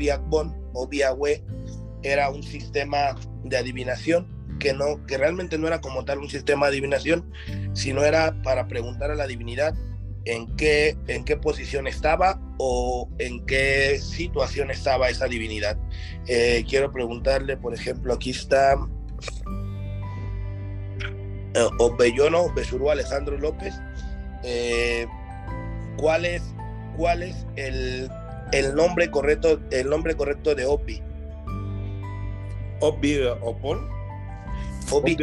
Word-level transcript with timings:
Obi 0.00 0.08
Akbon, 0.08 0.56
Obi 0.72 1.02
Agüe, 1.02 1.44
era 2.02 2.30
un 2.30 2.42
sistema 2.42 3.14
de 3.44 3.58
adivinación 3.58 4.26
que 4.58 4.72
no 4.72 5.04
que 5.04 5.18
realmente 5.18 5.58
no 5.58 5.66
era 5.66 5.82
como 5.82 6.06
tal 6.06 6.20
un 6.20 6.30
sistema 6.30 6.66
de 6.66 6.72
adivinación, 6.72 7.30
sino 7.74 8.02
era 8.02 8.34
para 8.42 8.66
preguntar 8.66 9.10
a 9.10 9.14
la 9.14 9.26
divinidad 9.26 9.74
en 10.24 10.56
qué 10.56 10.96
en 11.06 11.24
qué 11.26 11.36
posición 11.36 11.86
estaba 11.86 12.40
o 12.56 13.10
en 13.18 13.44
qué 13.44 13.98
situación 13.98 14.70
estaba 14.70 15.10
esa 15.10 15.26
divinidad. 15.26 15.76
Eh, 16.26 16.64
quiero 16.66 16.90
preguntarle, 16.90 17.58
por 17.58 17.74
ejemplo, 17.74 18.14
aquí 18.14 18.30
está 18.30 18.78
eh, 21.54 21.68
Obellono 21.78 22.50
Besurú 22.54 22.90
Alejandro 22.90 23.36
López. 23.36 23.74
Eh, 24.44 25.06
¿Cuál 25.98 26.24
es, 26.24 26.54
cuál 26.96 27.22
es 27.22 27.46
el, 27.56 28.10
el, 28.52 28.74
nombre 28.74 29.10
correcto, 29.10 29.60
el 29.70 29.88
nombre 29.88 30.14
correcto 30.14 30.54
de 30.54 30.66
Obi? 30.66 31.02
Obi 32.80 33.20
Opon. 33.40 33.88
Obi, 34.90 35.16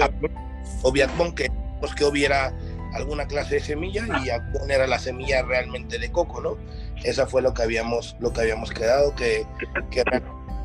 Obi 0.83 1.01
Akbon, 1.01 1.35
que, 1.35 1.51
pues 1.79 1.93
que 1.93 2.05
Obi 2.05 2.25
era 2.25 2.53
alguna 2.93 3.27
clase 3.27 3.55
de 3.55 3.61
semilla 3.61 4.07
y 4.23 4.29
Akbon 4.29 4.71
era 4.71 4.87
la 4.87 4.99
semilla 4.99 5.41
realmente 5.43 5.99
de 5.99 6.11
coco, 6.11 6.41
¿no? 6.41 6.57
Esa 7.03 7.27
fue 7.27 7.41
lo 7.41 7.53
que 7.53 7.63
habíamos, 7.63 8.15
lo 8.19 8.31
que 8.31 8.41
habíamos 8.41 8.71
quedado, 8.71 9.13
que, 9.15 9.45
que 9.91 10.03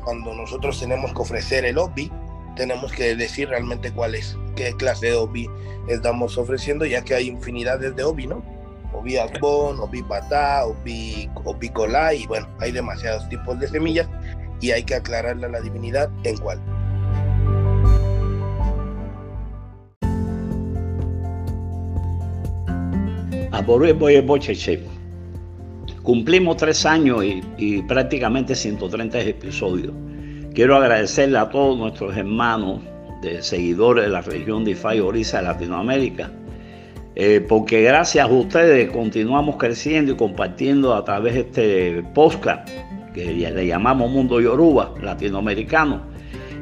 cuando 0.03 0.33
nosotros 0.33 0.79
tenemos 0.79 1.13
que 1.13 1.21
ofrecer 1.21 1.65
el 1.65 1.77
Obi, 1.77 2.11
tenemos 2.55 2.91
que 2.91 3.15
decir 3.15 3.49
realmente 3.49 3.91
cuál 3.91 4.15
es, 4.15 4.37
qué 4.55 4.73
clase 4.73 5.07
de 5.07 5.15
obi 5.15 5.49
estamos 5.87 6.37
ofreciendo, 6.37 6.85
ya 6.85 7.03
que 7.03 7.15
hay 7.15 7.27
infinidades 7.27 7.95
de 7.95 8.03
obi, 8.03 8.27
¿no? 8.27 8.43
Obi 9.03 9.17
albón, 9.17 9.81
obi 9.81 10.01
patá, 10.01 10.65
obi, 10.65 11.29
obi 11.43 11.67
colá, 11.67 12.13
y 12.13 12.25
bueno, 12.25 12.47
hay 12.59 12.71
demasiados 12.71 13.27
tipos 13.27 13.59
de 13.59 13.67
semillas 13.67 14.07
y 14.61 14.71
hay 14.71 14.83
que 14.83 14.95
aclararle 14.95 15.45
a 15.45 15.49
la 15.49 15.59
divinidad 15.59 16.09
en 16.23 16.37
cuál. 16.37 16.57
Cumplimos 26.01 26.55
tres 26.55 26.85
años 26.85 27.25
y, 27.25 27.43
y 27.57 27.81
prácticamente 27.81 28.55
130 28.55 29.19
episodios. 29.19 29.93
Quiero 30.53 30.77
agradecerle 30.77 31.39
a 31.39 31.49
todos 31.49 31.77
nuestros 31.77 32.15
hermanos 32.15 32.79
de 33.21 33.41
seguidores 33.41 34.05
de 34.05 34.11
la 34.11 34.21
región 34.21 34.63
de 34.63 34.71
Ifai 34.71 35.01
Orisa 35.01 35.39
de 35.39 35.43
Latinoamérica, 35.43 36.31
eh, 37.15 37.45
porque 37.47 37.81
gracias 37.83 38.27
a 38.27 38.31
ustedes 38.31 38.89
continuamos 38.89 39.57
creciendo 39.57 40.13
y 40.13 40.15
compartiendo 40.15 40.95
a 40.95 41.03
través 41.03 41.33
de 41.33 41.39
este 41.41 42.03
podcast 42.13 42.67
que 43.13 43.25
le 43.25 43.67
llamamos 43.67 44.09
Mundo 44.09 44.41
Yoruba 44.41 44.93
latinoamericano, 45.01 46.01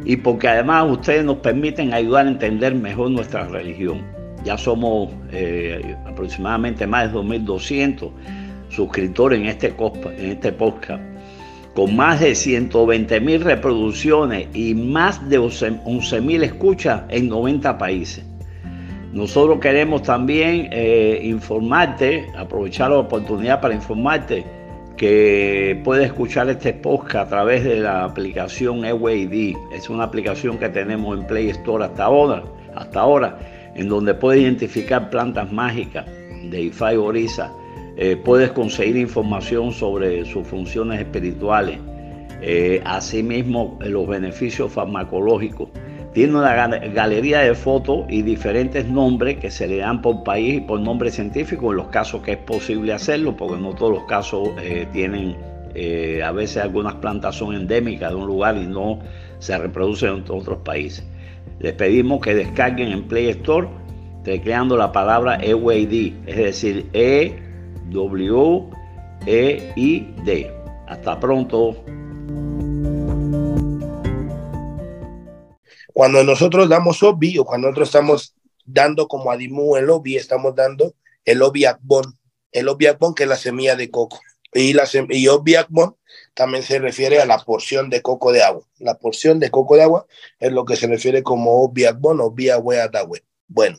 y 0.03 0.17
porque 0.17 0.47
además 0.49 0.85
ustedes 0.89 1.23
nos 1.23 1.37
permiten 1.37 1.93
ayudar 1.93 2.25
a 2.25 2.29
entender 2.29 2.75
mejor 2.75 3.11
nuestra 3.11 3.47
religión. 3.47 4.01
Ya 4.43 4.57
somos 4.57 5.09
eh, 5.31 5.95
aproximadamente 6.05 6.85
más 6.87 7.13
de 7.13 7.19
2.200 7.19 8.09
suscriptores 8.69 9.39
en 9.39 9.45
este, 9.45 9.73
en 10.17 10.31
este 10.31 10.51
podcast 10.51 11.01
con 11.75 11.95
más 11.95 12.19
de 12.19 12.35
120 12.35 13.19
mil 13.21 13.41
reproducciones 13.41 14.47
y 14.53 14.73
más 14.75 15.29
de 15.29 15.37
11 15.37 16.21
mil 16.21 16.43
escuchas 16.43 17.03
en 17.09 17.29
90 17.29 17.77
países. 17.77 18.25
Nosotros 19.13 19.59
queremos 19.59 20.03
también 20.03 20.69
eh, 20.71 21.19
informarte, 21.23 22.27
aprovechar 22.37 22.91
la 22.91 22.99
oportunidad 22.99 23.59
para 23.59 23.73
informarte 23.73 24.45
que 24.95 25.81
puedes 25.83 26.05
escuchar 26.05 26.49
este 26.49 26.73
podcast 26.73 27.27
a 27.27 27.29
través 27.29 27.63
de 27.63 27.77
la 27.77 28.05
aplicación 28.05 28.85
EWAD. 28.85 29.55
Es 29.73 29.89
una 29.89 30.03
aplicación 30.03 30.57
que 30.57 30.69
tenemos 30.69 31.19
en 31.19 31.27
Play 31.27 31.49
Store 31.49 31.85
hasta 31.85 32.05
ahora, 32.05 32.43
hasta 32.75 33.01
ahora 33.01 33.39
en 33.75 33.89
donde 33.89 34.13
puedes 34.13 34.41
identificar 34.41 35.09
plantas 35.09 35.51
mágicas 35.51 36.05
de 36.49 36.61
IFAI 36.61 36.97
Orisa 36.97 37.51
eh, 37.97 38.15
puedes 38.15 38.51
conseguir 38.51 38.95
información 38.95 39.73
sobre 39.73 40.23
sus 40.25 40.47
funciones 40.47 40.99
espirituales, 40.99 41.77
eh, 42.41 42.81
asimismo 42.85 43.77
los 43.81 44.07
beneficios 44.07 44.71
farmacológicos. 44.71 45.69
Tiene 46.13 46.37
una 46.37 46.67
galería 46.67 47.39
de 47.39 47.55
fotos 47.55 48.05
y 48.09 48.21
diferentes 48.21 48.85
nombres 48.85 49.37
que 49.37 49.49
se 49.49 49.67
le 49.67 49.77
dan 49.77 50.01
por 50.01 50.23
país 50.23 50.57
y 50.57 50.61
por 50.61 50.79
nombre 50.79 51.09
científico 51.09 51.71
en 51.71 51.77
los 51.77 51.87
casos 51.87 52.21
que 52.21 52.33
es 52.33 52.37
posible 52.37 52.91
hacerlo, 52.91 53.37
porque 53.37 53.61
no 53.61 53.73
todos 53.73 53.93
los 53.93 54.03
casos 54.03 54.49
eh, 54.61 54.87
tienen, 54.91 55.37
a 56.21 56.31
veces 56.33 56.63
algunas 56.63 56.95
plantas 56.95 57.35
son 57.35 57.55
endémicas 57.55 58.09
de 58.09 58.15
un 58.17 58.27
lugar 58.27 58.57
y 58.57 58.67
no 58.67 58.99
se 59.39 59.57
reproducen 59.57 60.09
en 60.15 60.23
otros 60.29 60.57
países. 60.65 61.05
Les 61.59 61.73
pedimos 61.73 62.19
que 62.21 62.35
descarguen 62.35 62.91
en 62.91 63.03
Play 63.03 63.29
Store 63.29 63.67
tecleando 64.23 64.77
la 64.77 64.91
palabra 64.91 65.37
EWAD, 65.41 65.93
es 66.25 66.37
decir, 66.37 66.87
E 66.93 67.35
W-E-I-D. 67.89 68.91
Hasta 70.87 71.19
pronto. 71.19 71.75
Cuando 75.93 76.23
nosotros 76.23 76.69
damos 76.69 77.01
OBI 77.03 77.39
o 77.39 77.45
cuando 77.45 77.67
nosotros 77.67 77.89
estamos 77.89 78.35
dando 78.65 79.07
como 79.07 79.31
Adimu 79.31 79.75
el 79.77 79.89
OBI, 79.89 80.17
estamos 80.17 80.55
dando 80.55 80.95
el 81.25 81.41
OBI 81.41 81.65
Akbon, 81.65 82.17
el 82.51 82.67
OBI 82.69 82.87
Akbon 82.87 83.13
que 83.13 83.23
es 83.23 83.29
la 83.29 83.35
semilla 83.35 83.75
de 83.75 83.89
coco. 83.89 84.19
Y, 84.53 84.73
la 84.73 84.87
y 85.09 85.27
OBI 85.27 85.55
Akbon 85.55 85.95
también 86.33 86.63
se 86.63 86.79
refiere 86.79 87.21
a 87.21 87.25
la 87.25 87.39
porción 87.39 87.89
de 87.89 88.01
coco 88.01 88.31
de 88.31 88.43
agua. 88.43 88.65
La 88.79 88.97
porción 88.97 89.39
de 89.39 89.49
coco 89.49 89.75
de 89.75 89.83
agua 89.83 90.05
es 90.39 90.51
lo 90.51 90.65
que 90.65 90.75
se 90.75 90.87
refiere 90.87 91.23
como 91.23 91.63
OBI 91.63 91.85
Akbon 91.85 92.19
o 92.19 92.25
OBI 92.25 92.49
Bueno, 93.47 93.77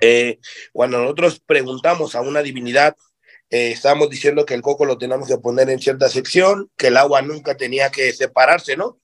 eh, 0.00 0.38
cuando 0.72 0.98
nosotros 0.98 1.40
preguntamos 1.40 2.14
a 2.14 2.20
una 2.20 2.42
divinidad 2.42 2.96
eh, 3.50 3.70
estamos 3.70 4.10
diciendo 4.10 4.44
que 4.44 4.54
el 4.54 4.62
coco 4.62 4.84
lo 4.84 4.98
tenemos 4.98 5.28
que 5.28 5.38
poner 5.38 5.70
en 5.70 5.78
cierta 5.78 6.08
sección, 6.08 6.70
que 6.76 6.88
el 6.88 6.96
agua 6.96 7.22
nunca 7.22 7.56
tenía 7.56 7.90
que 7.90 8.12
separarse, 8.12 8.76
¿no? 8.76 8.98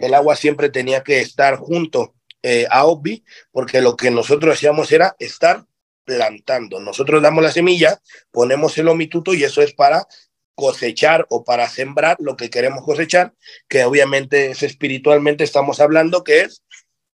El 0.00 0.14
agua 0.14 0.36
siempre 0.36 0.70
tenía 0.70 1.02
que 1.02 1.20
estar 1.20 1.56
junto 1.56 2.14
eh, 2.42 2.66
a 2.70 2.86
Obi, 2.86 3.24
porque 3.52 3.80
lo 3.80 3.96
que 3.96 4.10
nosotros 4.10 4.54
hacíamos 4.54 4.90
era 4.92 5.14
estar 5.18 5.66
plantando. 6.04 6.80
Nosotros 6.80 7.22
damos 7.22 7.44
la 7.44 7.52
semilla, 7.52 8.00
ponemos 8.30 8.76
el 8.78 8.88
omituto 8.88 9.34
y 9.34 9.44
eso 9.44 9.62
es 9.62 9.74
para 9.74 10.06
cosechar 10.54 11.26
o 11.30 11.44
para 11.44 11.68
sembrar 11.68 12.16
lo 12.20 12.36
que 12.36 12.50
queremos 12.50 12.84
cosechar, 12.84 13.34
que 13.68 13.84
obviamente 13.84 14.50
es 14.50 14.62
espiritualmente 14.62 15.44
estamos 15.44 15.80
hablando 15.80 16.24
que 16.24 16.40
es 16.40 16.62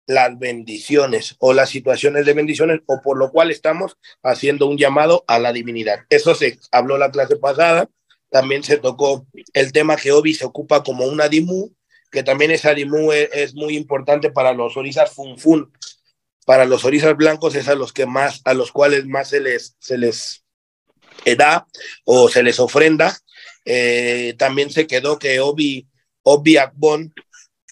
las 0.06 0.38
bendiciones 0.38 1.36
o 1.38 1.52
las 1.52 1.70
situaciones 1.70 2.26
de 2.26 2.34
bendiciones 2.34 2.80
o 2.86 3.00
por 3.02 3.18
lo 3.18 3.30
cual 3.30 3.50
estamos 3.50 3.98
haciendo 4.22 4.66
un 4.66 4.78
llamado 4.78 5.24
a 5.26 5.38
la 5.38 5.52
divinidad. 5.52 6.00
Eso 6.08 6.34
se 6.34 6.58
habló 6.70 6.98
la 6.98 7.10
clase 7.10 7.36
pasada. 7.36 7.88
También 8.30 8.62
se 8.62 8.78
tocó 8.78 9.26
el 9.52 9.72
tema 9.72 9.96
que 9.96 10.12
Obi 10.12 10.34
se 10.34 10.44
ocupa 10.44 10.82
como 10.82 11.06
una 11.06 11.28
dimu, 11.28 11.70
que 12.16 12.22
también 12.22 12.50
esa 12.50 12.72
dimu 12.72 13.12
es, 13.12 13.28
es 13.32 13.54
muy 13.54 13.76
importante 13.76 14.30
para 14.30 14.54
los 14.54 14.76
orizas 14.76 15.10
funfun. 15.10 15.70
Para 16.46 16.64
los 16.64 16.84
orizas 16.84 17.14
blancos 17.16 17.54
es 17.54 17.68
a 17.68 17.74
los 17.74 17.92
que 17.92 18.06
más, 18.06 18.40
a 18.44 18.54
los 18.54 18.72
cuales 18.72 19.04
más 19.04 19.28
se 19.28 19.40
les, 19.40 19.76
se 19.78 19.98
les 19.98 20.42
da 21.36 21.66
o 22.04 22.30
se 22.30 22.42
les 22.42 22.58
ofrenda. 22.58 23.16
Eh, 23.66 24.34
también 24.38 24.70
se 24.70 24.86
quedó 24.86 25.18
que 25.18 25.40
Obi, 25.40 25.88
Obi 26.22 26.56
Akbon 26.56 27.12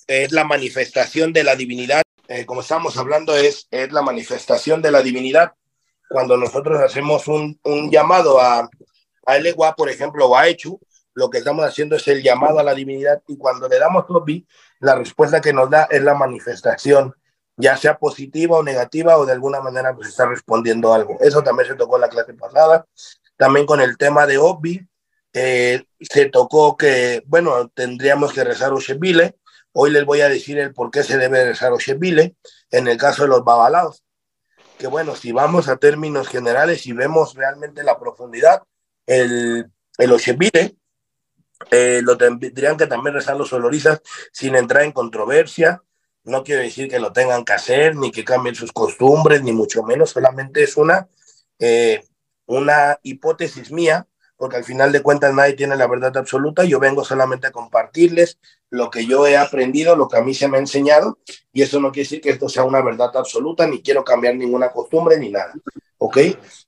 es 0.07 0.33
la 0.33 0.45
manifestación 0.45 1.33
de 1.33 1.45
la 1.45 1.57
divinidad 1.57 2.05
eh, 2.29 2.47
como 2.47 2.63
estamos 2.63 2.97
hablando, 2.97 3.37
es, 3.37 3.69
es 3.71 3.93
la 3.93 4.03
manifestación 4.03 4.81
de 4.81 4.91
la 4.91 5.03
divinidad. 5.03 5.53
Cuando 6.09 6.37
nosotros 6.37 6.81
hacemos 6.81 7.29
un, 7.29 7.59
llamado 7.91 8.41
a, 8.41 8.69
a 9.27 9.75
por 9.77 9.91
ejemplo, 9.91 10.27
o 10.27 10.37
a 10.37 10.49
Echu, 10.49 10.81
lo 11.15 11.31
que 11.31 11.39
estamos 11.39 11.65
haciendo 11.65 11.97
es 11.97 12.07
el 12.09 12.23
llamado 12.23 12.59
a 12.59 12.63
la 12.63 12.75
divinidad 12.75 13.23
y 13.29 13.37
cuando 13.37 13.69
le 13.69 13.79
damos 13.79 14.07
Topi, 14.07 14.47
la 14.81 14.95
respuesta 14.95 15.41
que 15.41 15.53
nos 15.53 15.71
da 15.71 15.87
es 15.91 16.03
la 16.03 16.15
manifestación, 16.15 17.15
ya 17.57 17.77
sea 17.77 17.99
positiva 17.99 18.59
o 18.59 18.63
negativa 18.63 19.17
o 19.17 19.25
de 19.25 19.33
alguna 19.33 19.61
manera 19.61 19.95
pues 19.95 20.09
está 20.09 20.27
respondiendo 20.27 20.93
algo. 20.93 21.19
Eso 21.21 21.43
también 21.43 21.69
se 21.69 21.77
tocó 21.77 21.97
en 21.97 22.03
la 22.03 22.09
clase 22.09 22.35
pasada. 22.35 22.87
También 23.37 23.67
con 23.67 23.81
el 23.81 23.97
tema 23.97 24.27
de 24.27 24.39
Obi, 24.39 24.87
eh, 25.33 25.85
se 26.01 26.27
tocó 26.27 26.77
que, 26.77 27.23
bueno, 27.27 27.69
tendríamos 27.69 28.33
que 28.33 28.45
rezar 28.45 28.73
Ushebile, 28.73 29.37
Hoy 29.77 29.91
les 29.91 30.05
voy 30.05 30.21
a 30.21 30.29
decir 30.29 30.57
el 30.59 30.73
por 30.73 30.93
qué 30.93 31.03
se 31.03 31.19
debe 31.19 31.45
rezar 31.45 31.73
Oshebile 31.73 32.37
en 32.71 32.87
el 32.87 32.97
caso 32.97 33.25
de 33.25 33.29
los 33.29 33.43
babalaos. 33.43 34.05
Que 34.79 34.87
bueno, 34.87 35.17
si 35.17 35.33
vamos 35.33 35.69
a 35.69 35.79
términos 35.79 36.29
generales 36.29 36.87
y 36.87 36.93
vemos 36.93 37.35
realmente 37.35 37.83
la 37.83 37.99
profundidad, 37.99 38.63
el, 39.05 39.69
el 39.99 40.13
Oshebile 40.13 40.77
eh, 41.71 42.01
lo 42.03 42.17
tendrían 42.17 42.77
que 42.77 42.87
también 42.87 43.15
rezar 43.15 43.37
los 43.37 43.53
olorizas 43.53 44.03
sin 44.33 44.57
entrar 44.57 44.83
en 44.83 44.93
controversia. 44.93 45.83
No 46.25 46.43
quiere 46.43 46.63
decir 46.63 46.89
que 46.89 46.99
lo 46.99 47.13
tengan 47.13 47.45
que 47.45 47.53
hacer, 47.53 47.97
ni 47.97 48.11
que 48.11 48.25
cambien 48.25 48.55
sus 48.55 48.73
costumbres, 48.73 49.43
ni 49.43 49.53
mucho 49.53 49.83
menos. 49.83 50.11
Solamente 50.11 50.63
es 50.63 50.77
una, 50.77 51.09
eh, 51.59 52.05
una 52.47 52.99
hipótesis 53.03 53.71
mía 53.71 54.07
porque 54.37 54.57
al 54.57 54.65
final 54.65 54.93
de 54.93 55.03
cuentas 55.03 55.33
nadie 55.35 55.55
tiene 55.55 55.77
la 55.77 55.87
verdad 55.87 56.17
absoluta. 56.17 56.65
Yo 56.65 56.79
vengo 56.81 57.05
solamente 57.05 57.47
a 57.47 57.53
compartirles 57.53 58.39
lo 58.71 58.91
que 58.91 59.07
yo 59.07 59.27
he 59.27 59.37
aprendido, 59.37 59.97
lo 59.97 60.09
que 60.09 60.19
a 60.19 60.23
mí 60.23 60.35
se 60.35 60.49
me 60.49 60.59
ha 60.59 60.61
enseñado, 60.61 61.19
y 61.53 61.63
eso 61.63 61.81
no 61.81 61.93
quiere 61.93 62.05
decir 62.05 62.21
que 62.21 62.31
esto 62.31 62.49
sea 62.49 62.65
una 62.65 62.83
verdad 62.83 63.17
absoluta, 63.17 63.67
ni 63.67 63.81
quiero 63.81 64.05
cambiar 64.05 64.35
ninguna 64.35 64.71
costumbre 64.71 65.19
ni 65.19 65.31
nada. 65.31 65.55
¿Ok? 65.99 66.19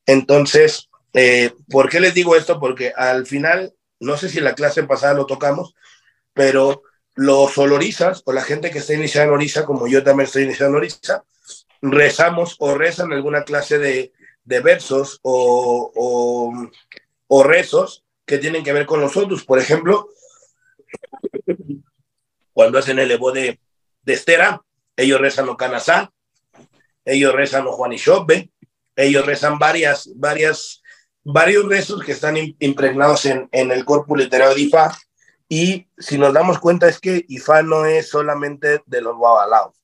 Entonces, 0.07 0.89
eh, 1.13 1.53
¿por 1.69 1.91
qué 1.91 2.01
les 2.01 2.15
digo 2.15 2.37
esto? 2.37 2.61
Porque 2.61 2.93
al 2.97 3.27
final, 3.27 3.75
no 4.01 4.17
sé 4.17 4.29
si 4.29 4.41
la 4.41 4.55
clase 4.55 4.85
pasada 4.85 5.15
lo 5.15 5.27
tocamos, 5.27 5.75
pero 6.33 6.83
los 7.15 7.57
olorizas 7.59 8.23
o 8.27 8.33
la 8.33 8.43
gente 8.43 8.71
que 8.71 8.79
está 8.79 8.95
iniciando 8.95 9.35
Orisa, 9.35 9.65
como 9.65 9.87
yo 9.87 10.03
también 10.03 10.27
estoy 10.27 10.45
iniciando 10.45 10.79
Orisa, 10.79 11.25
rezamos 11.81 12.57
o 12.59 12.75
rezan 12.75 13.13
alguna 13.13 13.45
clase 13.45 13.79
de, 13.79 14.13
de 14.45 14.61
versos 14.61 15.19
o, 15.23 16.71
o, 17.29 17.43
rezos 17.43 18.05
que 18.25 18.39
tienen 18.39 18.65
que 18.65 18.73
ver 18.73 18.87
con 18.87 19.01
nosotros. 19.01 19.45
Por 19.45 19.59
ejemplo, 19.59 20.09
cuando 22.53 22.79
hacen 22.79 22.99
el 22.99 23.11
Evo 23.11 23.33
de, 23.33 23.61
de 24.03 24.13
Estera, 24.13 24.63
ellos 24.97 25.21
rezan 25.21 25.49
o 25.49 25.57
Canasá, 25.57 26.13
ellos 27.05 27.35
rezan 27.35 27.67
o 27.67 27.73
Juan 27.73 27.93
y 27.93 27.99
ellos 28.97 29.27
rezan 29.27 29.59
varias, 29.59 30.11
varias, 30.17 30.83
varios 31.29 31.69
rezos 31.69 32.05
que 32.05 32.13
están 32.13 32.37
impregnados 32.61 33.27
en, 33.27 33.49
en 33.51 33.73
el 33.73 33.85
corpus 33.85 34.17
literario 34.17 34.55
de 34.55 34.61
Ifá 34.61 34.97
y 35.49 35.89
si 35.99 36.19
nos 36.19 36.33
damos 36.33 36.61
cuenta 36.61 36.89
es 36.89 37.01
que 37.01 37.25
Ifá 37.29 37.63
no 37.63 37.85
es 37.85 38.09
solamente 38.09 38.81
de 38.87 39.01
los 39.01 39.19
babalaos. 39.19 39.75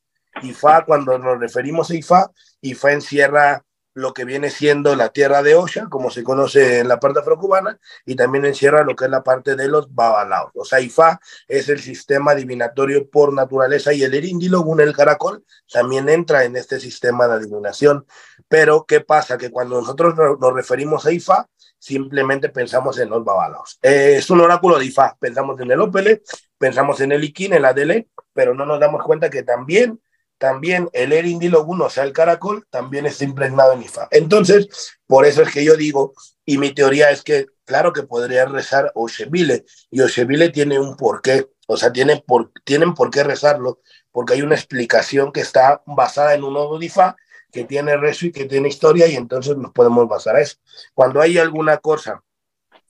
Ifá, 0.42 0.84
cuando 0.84 1.18
nos 1.18 1.40
referimos 1.40 1.90
a 1.90 1.96
Ifá, 1.96 2.30
Ifá 2.60 2.92
encierra 2.92 3.64
lo 3.94 4.14
que 4.14 4.24
viene 4.24 4.50
siendo 4.50 4.96
la 4.96 5.10
tierra 5.10 5.42
de 5.42 5.54
Osha, 5.54 5.88
como 5.88 6.10
se 6.10 6.22
conoce 6.22 6.80
en 6.80 6.88
la 6.88 6.98
parte 6.98 7.20
afrocubana, 7.20 7.78
y 8.04 8.14
también 8.14 8.44
encierra 8.44 8.84
lo 8.84 8.96
que 8.96 9.04
es 9.04 9.10
la 9.10 9.22
parte 9.22 9.54
de 9.56 9.68
los 9.68 9.94
babalaos. 9.94 10.52
O 10.54 10.64
sea, 10.64 10.80
Ifá 10.80 11.20
es 11.48 11.68
el 11.68 11.80
sistema 11.80 12.32
adivinatorio 12.32 13.08
por 13.10 13.32
naturaleza 13.32 13.92
y 13.92 14.02
el 14.02 14.14
erindilo, 14.14 14.62
un 14.62 14.80
el 14.80 14.94
caracol, 14.94 15.44
también 15.70 16.08
entra 16.08 16.44
en 16.44 16.56
este 16.56 16.80
sistema 16.80 17.28
de 17.28 17.34
adivinación. 17.34 18.06
Pero, 18.48 18.84
¿qué 18.86 19.00
pasa? 19.00 19.38
Que 19.38 19.50
cuando 19.50 19.80
nosotros 19.80 20.14
nos 20.16 20.52
referimos 20.52 21.06
a 21.06 21.12
Ifá, 21.12 21.46
simplemente 21.78 22.48
pensamos 22.48 22.98
en 22.98 23.10
los 23.10 23.24
babalos. 23.24 23.78
Eh, 23.82 24.16
es 24.18 24.30
un 24.30 24.40
oráculo 24.40 24.78
de 24.78 24.86
Ifá, 24.86 25.16
pensamos 25.18 25.60
en 25.60 25.70
el 25.70 25.80
Opele, 25.80 26.22
pensamos 26.56 27.00
en 27.00 27.12
el 27.12 27.24
Iquín, 27.24 27.52
el 27.52 27.64
Adele, 27.64 28.08
pero 28.32 28.54
no 28.54 28.64
nos 28.64 28.78
damos 28.78 29.02
cuenta 29.02 29.28
que 29.28 29.42
también, 29.42 30.00
también 30.42 30.90
el 30.92 31.12
Erindilo 31.12 31.62
1, 31.62 31.84
o 31.84 31.88
sea, 31.88 32.02
el 32.02 32.12
caracol, 32.12 32.66
también 32.68 33.06
está 33.06 33.22
impregnado 33.22 33.74
en 33.74 33.84
Ifá. 33.84 34.08
Entonces, 34.10 34.66
por 35.06 35.24
eso 35.24 35.40
es 35.42 35.52
que 35.52 35.64
yo 35.64 35.76
digo, 35.76 36.14
y 36.44 36.58
mi 36.58 36.74
teoría 36.74 37.12
es 37.12 37.22
que, 37.22 37.46
claro 37.64 37.92
que 37.92 38.02
podría 38.02 38.44
rezar 38.46 38.90
Oshebile, 38.96 39.64
y 39.88 40.00
Oshebile 40.00 40.48
tiene 40.48 40.80
un 40.80 40.96
porqué, 40.96 41.46
o 41.68 41.76
sea, 41.76 41.92
tiene 41.92 42.24
por, 42.26 42.50
tienen 42.64 42.92
por 42.92 43.12
qué 43.12 43.22
rezarlo, 43.22 43.82
porque 44.10 44.32
hay 44.32 44.42
una 44.42 44.56
explicación 44.56 45.30
que 45.30 45.42
está 45.42 45.80
basada 45.86 46.34
en 46.34 46.42
un 46.42 46.54
nodo 46.54 46.76
de 46.76 46.86
Ifá, 46.86 47.14
que 47.52 47.62
tiene 47.62 47.96
rezo 47.96 48.26
y 48.26 48.32
que 48.32 48.46
tiene 48.46 48.66
historia 48.66 49.06
y 49.06 49.14
entonces 49.14 49.56
nos 49.56 49.70
podemos 49.70 50.08
basar 50.08 50.34
a 50.34 50.40
eso. 50.40 50.56
Cuando 50.92 51.20
hay 51.20 51.38
alguna 51.38 51.76
cosa, 51.76 52.20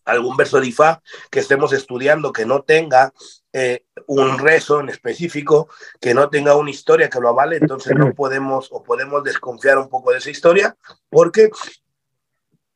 algún 0.04 0.36
verso 0.36 0.60
de 0.60 0.68
Ifá 0.68 1.02
que 1.30 1.40
estemos 1.40 1.72
estudiando 1.72 2.32
que 2.32 2.46
no 2.46 2.62
tenga 2.62 3.12
eh, 3.52 3.84
un 4.06 4.38
rezo 4.38 4.80
en 4.80 4.88
específico, 4.88 5.68
que 6.00 6.14
no 6.14 6.30
tenga 6.30 6.56
una 6.56 6.70
historia 6.70 7.08
que 7.08 7.20
lo 7.20 7.28
avale, 7.28 7.56
entonces 7.56 7.94
no 7.94 8.14
podemos 8.14 8.68
o 8.72 8.82
podemos 8.82 9.22
desconfiar 9.24 9.78
un 9.78 9.88
poco 9.88 10.12
de 10.12 10.18
esa 10.18 10.30
historia 10.30 10.76
porque 11.10 11.50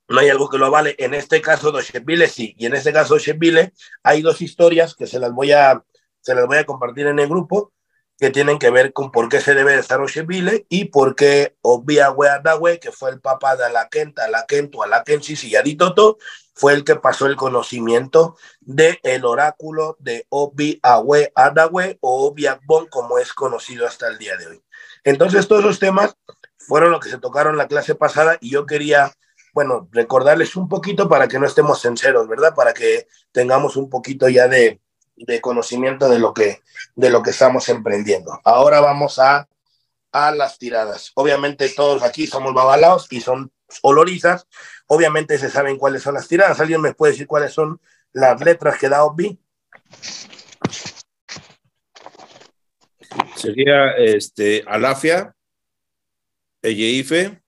no 0.08 0.20
hay 0.20 0.28
algo 0.28 0.48
que 0.48 0.58
lo 0.58 0.66
avale. 0.66 0.94
En 0.98 1.14
este 1.14 1.40
caso, 1.40 1.72
Doshebile 1.72 2.28
sí, 2.28 2.54
y 2.58 2.66
en 2.66 2.74
este 2.74 2.92
caso, 2.92 3.14
Doshebile 3.14 3.72
hay 4.02 4.22
dos 4.22 4.40
historias 4.40 4.94
que 4.94 5.06
se 5.06 5.18
las 5.18 5.32
voy 5.32 5.52
a, 5.52 5.82
se 6.20 6.34
las 6.34 6.46
voy 6.46 6.58
a 6.58 6.66
compartir 6.66 7.06
en 7.06 7.18
el 7.18 7.28
grupo 7.28 7.72
que 8.18 8.30
tienen 8.30 8.58
que 8.58 8.70
ver 8.70 8.92
con 8.92 9.10
por 9.10 9.28
qué 9.28 9.40
se 9.40 9.54
debe 9.54 9.78
estar 9.78 10.00
Oshebile 10.00 10.66
y 10.68 10.86
por 10.86 11.14
qué 11.14 11.56
Obiahue 11.60 12.28
Adahue, 12.28 12.80
que 12.80 12.92
fue 12.92 13.10
el 13.10 13.20
papá 13.20 13.56
de 13.56 13.64
Alaquenta, 13.64 14.24
Alaquento, 14.24 14.82
Alaquensis 14.82 15.44
y 15.44 15.50
Yaditoto, 15.50 16.18
fue 16.54 16.72
el 16.72 16.84
que 16.84 16.96
pasó 16.96 17.26
el 17.26 17.36
conocimiento 17.36 18.36
del 18.60 18.98
el 19.02 19.26
oráculo 19.26 19.96
de 20.00 20.26
Obiahue 20.30 21.30
Adahue 21.34 21.98
o 22.00 22.28
Obiagbon, 22.28 22.86
como 22.86 23.18
es 23.18 23.34
conocido 23.34 23.86
hasta 23.86 24.08
el 24.08 24.16
día 24.16 24.36
de 24.38 24.46
hoy. 24.46 24.62
Entonces, 25.04 25.46
todos 25.46 25.62
los 25.62 25.78
temas 25.78 26.16
fueron 26.58 26.90
lo 26.90 27.00
que 27.00 27.10
se 27.10 27.18
tocaron 27.18 27.58
la 27.58 27.68
clase 27.68 27.94
pasada 27.94 28.38
y 28.40 28.50
yo 28.50 28.64
quería, 28.64 29.12
bueno, 29.52 29.88
recordarles 29.92 30.56
un 30.56 30.68
poquito 30.68 31.08
para 31.08 31.28
que 31.28 31.38
no 31.38 31.46
estemos 31.46 31.82
sinceros, 31.82 32.26
¿verdad? 32.26 32.54
Para 32.54 32.72
que 32.72 33.06
tengamos 33.32 33.76
un 33.76 33.90
poquito 33.90 34.26
ya 34.30 34.48
de, 34.48 34.80
de 35.16 35.40
conocimiento 35.40 36.08
de 36.08 36.18
lo 36.18 36.34
que, 36.34 36.62
de 36.94 37.10
lo 37.10 37.22
que 37.22 37.30
estamos 37.30 37.68
emprendiendo. 37.68 38.40
Ahora 38.44 38.80
vamos 38.80 39.18
a, 39.18 39.48
a 40.12 40.30
las 40.32 40.58
tiradas. 40.58 41.12
Obviamente 41.14 41.68
todos 41.70 42.02
aquí 42.02 42.26
somos 42.26 42.54
babalaos 42.54 43.06
y 43.10 43.20
son 43.20 43.50
olorizas. 43.82 44.46
Obviamente 44.86 45.38
se 45.38 45.50
saben 45.50 45.78
cuáles 45.78 46.02
son 46.02 46.14
las 46.14 46.28
tiradas. 46.28 46.60
¿Alguien 46.60 46.80
me 46.80 46.94
puede 46.94 47.12
decir 47.12 47.26
cuáles 47.26 47.52
son 47.52 47.80
las 48.12 48.40
letras 48.40 48.78
que 48.78 48.88
da 48.88 49.04
Obi? 49.04 49.38
Sería 53.34 53.92
este, 53.96 54.64
Alafia, 54.66 55.34
Eyeife. 56.62 57.42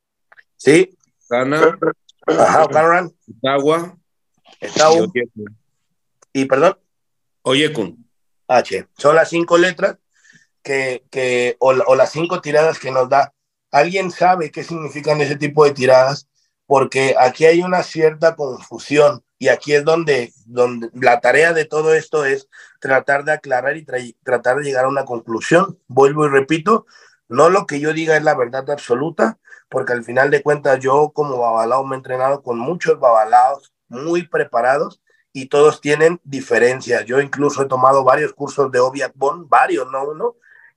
Sí. 0.56 0.96
Cana. 1.28 1.78
Ajá, 2.26 2.68
Caran. 2.68 3.12
Etagua. 3.28 3.96
Y, 4.60 6.40
y 6.40 6.44
perdón. 6.46 6.78
Oyekun. 7.48 8.06
H. 8.46 8.86
Son 8.98 9.14
las 9.14 9.30
cinco 9.30 9.56
letras 9.56 9.96
que, 10.62 11.04
que 11.10 11.56
o, 11.60 11.70
o, 11.70 11.96
las 11.96 12.12
cinco 12.12 12.42
tiradas 12.42 12.78
que 12.78 12.90
nos 12.90 13.08
da. 13.08 13.32
¿Alguien 13.70 14.10
sabe 14.10 14.50
qué 14.50 14.62
significan 14.64 15.20
ese 15.22 15.36
tipo 15.36 15.64
de 15.64 15.72
tiradas? 15.72 16.28
Porque 16.66 17.14
aquí 17.18 17.46
hay 17.46 17.62
una 17.62 17.82
cierta 17.82 18.36
confusión 18.36 19.24
y 19.38 19.48
aquí 19.48 19.72
es 19.72 19.84
donde, 19.84 20.32
donde 20.44 20.90
la 20.92 21.20
tarea 21.20 21.54
de 21.54 21.64
todo 21.64 21.94
esto 21.94 22.26
es 22.26 22.48
tratar 22.80 23.24
de 23.24 23.32
aclarar 23.32 23.76
y 23.78 23.84
tra 23.84 23.98
tratar 24.22 24.58
de 24.58 24.64
llegar 24.64 24.84
a 24.84 24.88
una 24.88 25.06
conclusión. 25.06 25.78
Vuelvo 25.86 26.26
y 26.26 26.28
repito, 26.28 26.84
no 27.28 27.48
lo 27.48 27.66
que 27.66 27.80
yo 27.80 27.94
diga 27.94 28.16
es 28.16 28.24
la 28.24 28.34
verdad 28.34 28.68
absoluta, 28.70 29.38
porque 29.70 29.94
al 29.94 30.04
final 30.04 30.30
de 30.30 30.42
cuentas 30.42 30.80
yo 30.80 31.12
como 31.14 31.38
babalao 31.38 31.84
me 31.86 31.96
he 31.96 31.98
entrenado 31.98 32.42
con 32.42 32.58
muchos 32.58 33.00
babalaos 33.00 33.72
muy 33.88 34.28
preparados 34.28 35.00
y 35.32 35.46
todos 35.46 35.80
tienen 35.80 36.20
diferencias. 36.24 37.04
Yo 37.04 37.20
incluso 37.20 37.62
he 37.62 37.66
tomado 37.66 38.04
varios 38.04 38.32
cursos 38.32 38.70
de 38.70 38.80
Obiakbon, 38.80 39.48
varios, 39.48 39.90
no 39.90 40.04
uno, 40.04 40.36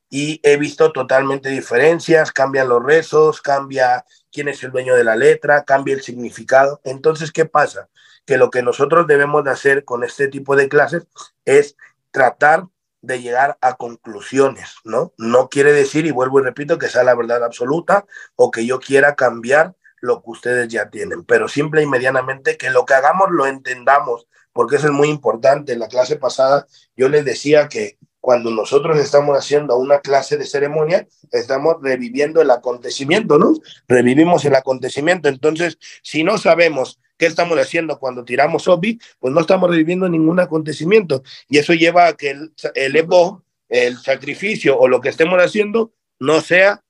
y 0.10 0.40
he 0.44 0.58
visto 0.58 0.92
totalmente 0.92 1.50
diferencias, 1.50 2.32
cambian 2.32 2.68
los 2.68 2.84
rezos, 2.84 3.42
cambia 3.42 4.06
quién 4.32 4.50
es 4.50 4.62
el 4.64 4.72
dueño 4.72 4.94
de 4.96 5.06
la 5.06 5.16
letra, 5.16 5.64
cambia 5.64 5.94
el 5.94 6.02
significado. 6.02 6.82
Entonces, 6.84 7.32
¿qué 7.32 7.46
pasa? 7.46 7.90
Que 8.26 8.38
lo 8.38 8.50
que 8.50 8.62
nosotros 8.62 9.08
debemos 9.08 9.44
de 9.46 9.52
hacer 9.52 9.86
con 9.86 10.04
este 10.04 10.28
tipo 10.28 10.56
de 10.56 10.68
clases 10.68 11.08
es 11.46 11.78
tratar 12.12 12.66
de 13.02 13.22
llegar 13.22 13.58
a 13.62 13.76
conclusiones, 13.76 14.76
¿no? 14.84 15.14
No 15.18 15.50
quiere 15.50 15.72
decir, 15.72 16.06
y 16.06 16.12
vuelvo 16.12 16.40
y 16.40 16.44
repito, 16.44 16.78
que 16.78 16.90
sea 16.90 17.04
la 17.04 17.16
verdad 17.16 17.44
absoluta 17.44 18.06
o 18.36 18.52
que 18.52 18.66
yo 18.66 18.80
quiera 18.80 19.16
cambiar 19.16 19.76
lo 20.02 20.22
que 20.22 20.32
ustedes 20.32 20.68
ya 20.68 20.90
tienen, 20.90 21.24
pero 21.24 21.48
simple 21.48 21.82
y 21.82 21.88
medianamente 21.88 22.58
que 22.58 22.70
lo 22.70 22.86
que 22.86 22.96
hagamos 22.96 23.30
lo 23.32 23.48
entendamos 23.48 24.28
porque 24.54 24.76
eso 24.76 24.88
es 24.88 24.94
muy 24.94 25.10
importante. 25.10 25.74
En 25.74 25.80
la 25.80 25.88
clase 25.88 26.18
pasada 26.18 26.68
yo 26.96 27.10
les 27.10 27.26
decía 27.26 27.68
que 27.68 27.98
cuando 28.20 28.52
nosotros 28.52 29.00
estamos 29.00 29.36
haciendo 29.36 29.78
una 29.78 30.00
clase 30.00 30.38
de 30.38 30.46
ceremonia, 30.46 31.08
estamos 31.32 31.78
reviviendo 31.82 32.42
el 32.42 32.52
acontecimiento, 32.52 33.40
¿no? 33.40 33.54
Revivimos 33.88 34.46
el 34.46 34.54
acontecimiento. 34.56 35.28
Entonces, 35.28 35.80
si 36.04 36.24
no 36.24 36.38
sabemos 36.38 37.00
qué 37.18 37.26
estamos 37.26 37.58
haciendo 37.58 37.98
cuando 37.98 38.24
tiramos 38.24 38.68
obi, 38.68 39.00
pues 39.20 39.34
no 39.34 39.42
estamos 39.42 39.72
reviviendo 39.72 40.08
ningún 40.08 40.40
acontecimiento. 40.40 41.24
Y 41.50 41.58
eso 41.58 41.74
lleva 41.74 42.08
a 42.08 42.14
que 42.14 42.30
el, 42.30 42.54
el 42.76 42.96
evo, 42.96 43.44
el 43.70 43.98
sacrificio 43.98 44.78
o 44.78 44.88
lo 44.88 45.02
que 45.02 45.10
estemos 45.10 45.40
haciendo 45.42 45.92
no 46.20 46.42
sea 46.42 46.84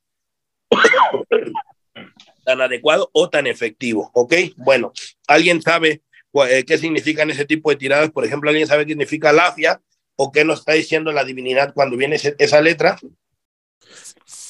tan 2.52 2.62
adecuado 2.62 3.10
o 3.14 3.30
tan 3.30 3.48
efectivo, 3.48 4.12
¿ok? 4.14 4.34
Bueno, 4.58 4.92
¿alguien 5.28 5.62
sabe 5.62 6.02
eh, 6.50 6.64
qué 6.66 6.78
significan 6.78 7.30
ese 7.30 7.46
tipo 7.46 7.70
de 7.70 7.76
tiradas. 7.76 8.12
Por 8.12 8.26
ejemplo, 8.26 8.50
¿alguien 8.50 8.68
sabe 8.68 8.86
qué 8.86 8.92
significa 8.92 9.34
lafia 9.34 9.82
o 10.16 10.32
qué 10.32 10.46
nos 10.46 10.60
está 10.60 10.74
diciendo 10.74 11.12
la 11.12 11.24
divinidad 11.24 11.74
cuando 11.74 11.98
viene 11.98 12.18
esa 12.38 12.62
letra? 12.62 12.98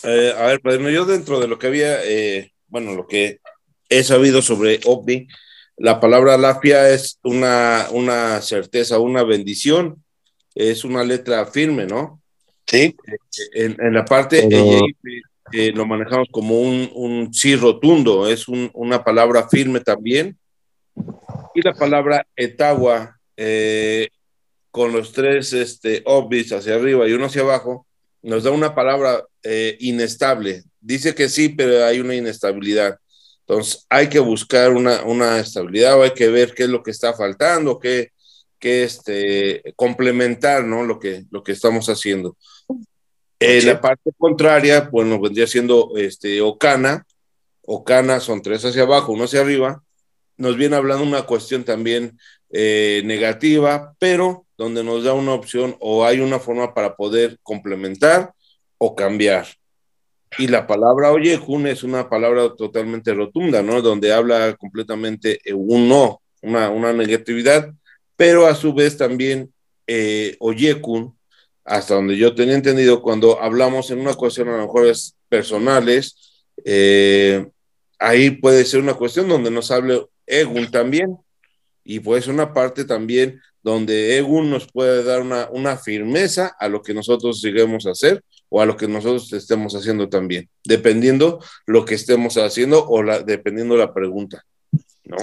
Eh, 0.03 0.33
a 0.35 0.45
ver, 0.47 0.61
pues 0.61 0.79
yo 0.93 1.05
dentro 1.05 1.39
de 1.39 1.47
lo 1.47 1.57
que 1.57 1.67
había, 1.67 2.03
eh, 2.03 2.51
bueno, 2.67 2.93
lo 2.93 3.07
que 3.07 3.39
he 3.89 4.03
sabido 4.03 4.41
sobre 4.41 4.79
OVNI, 4.85 5.27
la 5.77 5.99
palabra 5.99 6.37
lafia 6.37 6.89
es 6.89 7.19
una, 7.23 7.87
una 7.91 8.41
certeza, 8.41 8.99
una 8.99 9.23
bendición, 9.23 10.03
es 10.53 10.83
una 10.83 11.03
letra 11.03 11.45
firme, 11.45 11.85
¿no? 11.85 12.21
Sí. 12.67 12.95
En, 13.53 13.75
en 13.79 13.93
la 13.93 14.05
parte 14.05 14.47
eh, 14.49 14.81
lo 15.73 15.85
manejamos 15.85 16.27
como 16.31 16.59
un, 16.59 16.89
un 16.93 17.33
sí 17.33 17.55
rotundo, 17.55 18.27
es 18.27 18.47
un, 18.47 18.69
una 18.73 19.03
palabra 19.03 19.47
firme 19.49 19.79
también 19.79 20.37
Y 21.53 21.61
la 21.61 21.73
palabra 21.73 22.25
etagua, 22.35 23.19
eh, 23.37 24.09
con 24.71 24.93
los 24.93 25.11
tres 25.11 25.53
este, 25.53 26.01
obis 26.05 26.51
hacia 26.53 26.75
arriba 26.75 27.07
y 27.07 27.13
uno 27.13 27.25
hacia 27.25 27.41
abajo, 27.41 27.85
nos 28.21 28.43
da 28.43 28.51
una 28.51 28.73
palabra 28.73 29.23
eh, 29.43 29.77
inestable. 29.79 30.63
Dice 30.79 31.13
que 31.13 31.29
sí, 31.29 31.49
pero 31.49 31.85
hay 31.85 31.99
una 31.99 32.15
inestabilidad. 32.15 32.97
Entonces 33.41 33.85
hay 33.89 34.07
que 34.07 34.19
buscar 34.19 34.71
una, 34.71 35.03
una 35.03 35.39
estabilidad 35.39 35.99
o 35.99 36.03
hay 36.03 36.11
que 36.11 36.29
ver 36.29 36.53
qué 36.53 36.63
es 36.63 36.69
lo 36.69 36.83
que 36.83 36.91
está 36.91 37.13
faltando, 37.13 37.79
qué, 37.79 38.11
qué 38.59 38.83
este, 38.83 39.73
complementar 39.75 40.63
¿no? 40.63 40.83
lo, 40.83 40.99
que, 40.99 41.25
lo 41.31 41.43
que 41.43 41.51
estamos 41.51 41.89
haciendo. 41.89 42.37
Eh, 43.43 43.63
la 43.63 43.81
parte 43.81 44.11
contraria, 44.19 44.87
bueno, 44.91 45.19
vendría 45.19 45.47
siendo 45.47 45.93
este, 45.97 46.41
Ocana. 46.41 47.07
Ocana 47.63 48.19
son 48.19 48.43
tres 48.43 48.63
hacia 48.63 48.83
abajo, 48.83 49.13
uno 49.13 49.23
hacia 49.23 49.41
arriba. 49.41 49.81
Nos 50.37 50.57
viene 50.57 50.75
hablando 50.75 51.03
una 51.03 51.23
cuestión 51.23 51.63
también 51.63 52.19
eh, 52.51 53.01
negativa, 53.03 53.95
pero 53.97 54.45
donde 54.57 54.83
nos 54.83 55.03
da 55.03 55.13
una 55.13 55.33
opción 55.33 55.75
o 55.79 56.05
hay 56.05 56.19
una 56.19 56.37
forma 56.37 56.75
para 56.75 56.95
poder 56.95 57.39
complementar 57.41 58.31
o 58.77 58.95
cambiar. 58.95 59.47
Y 60.37 60.47
la 60.47 60.67
palabra 60.67 61.11
Oyekun 61.11 61.65
es 61.65 61.81
una 61.81 62.09
palabra 62.09 62.53
totalmente 62.55 63.11
rotunda, 63.11 63.63
¿no? 63.63 63.81
Donde 63.81 64.13
habla 64.13 64.55
completamente 64.55 65.39
eh, 65.43 65.53
un 65.53 65.89
no, 65.89 66.21
una, 66.43 66.69
una 66.69 66.93
negatividad, 66.93 67.73
pero 68.15 68.45
a 68.45 68.53
su 68.53 68.71
vez 68.71 68.97
también 68.97 69.51
eh, 69.87 70.35
Oyekun, 70.39 71.17
hasta 71.63 71.95
donde 71.95 72.17
yo 72.17 72.33
tenía 72.35 72.55
entendido, 72.55 73.01
cuando 73.01 73.41
hablamos 73.41 73.91
en 73.91 73.99
una 73.99 74.13
cuestión 74.13 74.49
a 74.49 74.57
lo 74.57 74.63
mejor 74.63 74.87
es 74.87 75.15
personales, 75.29 76.43
eh, 76.65 77.47
ahí 77.99 78.31
puede 78.31 78.65
ser 78.65 78.79
una 78.79 78.95
cuestión 78.95 79.27
donde 79.27 79.51
nos 79.51 79.71
hable 79.71 80.05
Egun 80.25 80.69
también, 80.71 81.17
y 81.83 81.99
puede 81.99 82.21
ser 82.21 82.33
una 82.33 82.53
parte 82.53 82.85
también 82.85 83.41
donde 83.63 84.17
Egun 84.17 84.49
nos 84.49 84.67
puede 84.71 85.03
dar 85.03 85.21
una, 85.21 85.49
una 85.51 85.77
firmeza 85.77 86.55
a 86.59 86.67
lo 86.67 86.81
que 86.81 86.93
nosotros 86.93 87.41
lleguemos 87.41 87.85
a 87.85 87.91
hacer 87.91 88.23
o 88.49 88.61
a 88.61 88.65
lo 88.65 88.75
que 88.75 88.87
nosotros 88.87 89.31
estemos 89.33 89.73
haciendo 89.75 90.09
también, 90.09 90.49
dependiendo 90.65 91.39
lo 91.65 91.85
que 91.85 91.95
estemos 91.95 92.37
haciendo 92.37 92.85
o 92.87 93.01
la, 93.03 93.19
dependiendo 93.19 93.77
la 93.77 93.93
pregunta. 93.93 94.43
¿no? 95.03 95.17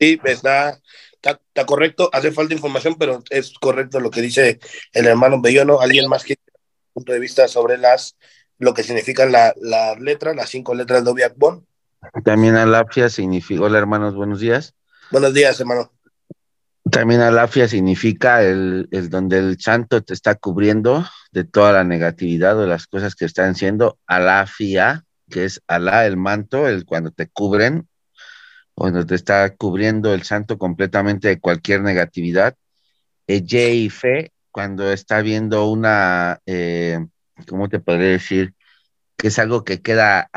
Sí, 0.00 0.20
está, 0.24 0.80
está, 1.24 1.40
está, 1.48 1.66
correcto, 1.66 2.10
hace 2.12 2.32
falta 2.32 2.54
información, 2.54 2.96
pero 2.98 3.22
es 3.30 3.54
correcto 3.58 4.00
lo 4.00 4.10
que 4.10 4.20
dice 4.20 4.60
el 4.92 5.06
hermano 5.06 5.40
Bellono. 5.40 5.80
¿Alguien 5.80 6.08
más 6.08 6.24
que 6.24 6.36
punto 6.92 7.12
de 7.12 7.18
vista 7.18 7.48
sobre 7.48 7.78
las 7.78 8.16
lo 8.58 8.74
que 8.74 8.82
significan 8.82 9.32
las 9.32 9.54
la 9.60 9.94
letras, 9.96 10.36
las 10.36 10.50
cinco 10.50 10.74
letras 10.74 11.04
de 11.04 11.10
Obiakbon? 11.10 11.66
También 12.24 12.56
alafia 12.56 13.08
significa, 13.08 13.62
hola 13.62 13.78
hermanos, 13.78 14.14
buenos 14.14 14.40
días. 14.40 14.74
Buenos 15.10 15.32
días, 15.32 15.58
hermano. 15.58 15.90
También 16.90 17.22
alafia 17.22 17.66
significa 17.66 18.42
el, 18.42 18.88
el, 18.90 19.08
donde 19.08 19.38
el 19.38 19.58
santo 19.58 20.02
te 20.02 20.12
está 20.12 20.34
cubriendo 20.34 21.04
de 21.32 21.44
toda 21.44 21.72
la 21.72 21.82
negatividad 21.82 22.58
o 22.58 22.60
de 22.60 22.66
las 22.66 22.86
cosas 22.86 23.14
que 23.14 23.24
están 23.24 23.54
siendo. 23.54 23.98
Alafia, 24.06 25.04
que 25.30 25.46
es 25.46 25.62
alá, 25.66 26.06
el 26.06 26.18
manto, 26.18 26.68
el 26.68 26.84
cuando 26.84 27.10
te 27.10 27.26
cubren, 27.28 27.88
cuando 28.74 29.06
te 29.06 29.14
está 29.14 29.54
cubriendo 29.54 30.12
el 30.14 30.22
santo 30.24 30.58
completamente 30.58 31.28
de 31.28 31.40
cualquier 31.40 31.82
negatividad. 31.82 32.56
Eye 33.26 33.74
y 33.74 33.90
fe, 33.90 34.32
cuando 34.50 34.92
está 34.92 35.22
viendo 35.22 35.68
una, 35.70 36.40
eh, 36.46 36.98
¿cómo 37.48 37.68
te 37.68 37.80
podría 37.80 38.10
decir? 38.10 38.54
Que 39.16 39.28
es 39.28 39.38
algo 39.38 39.64
que 39.64 39.80
queda, 39.80 40.30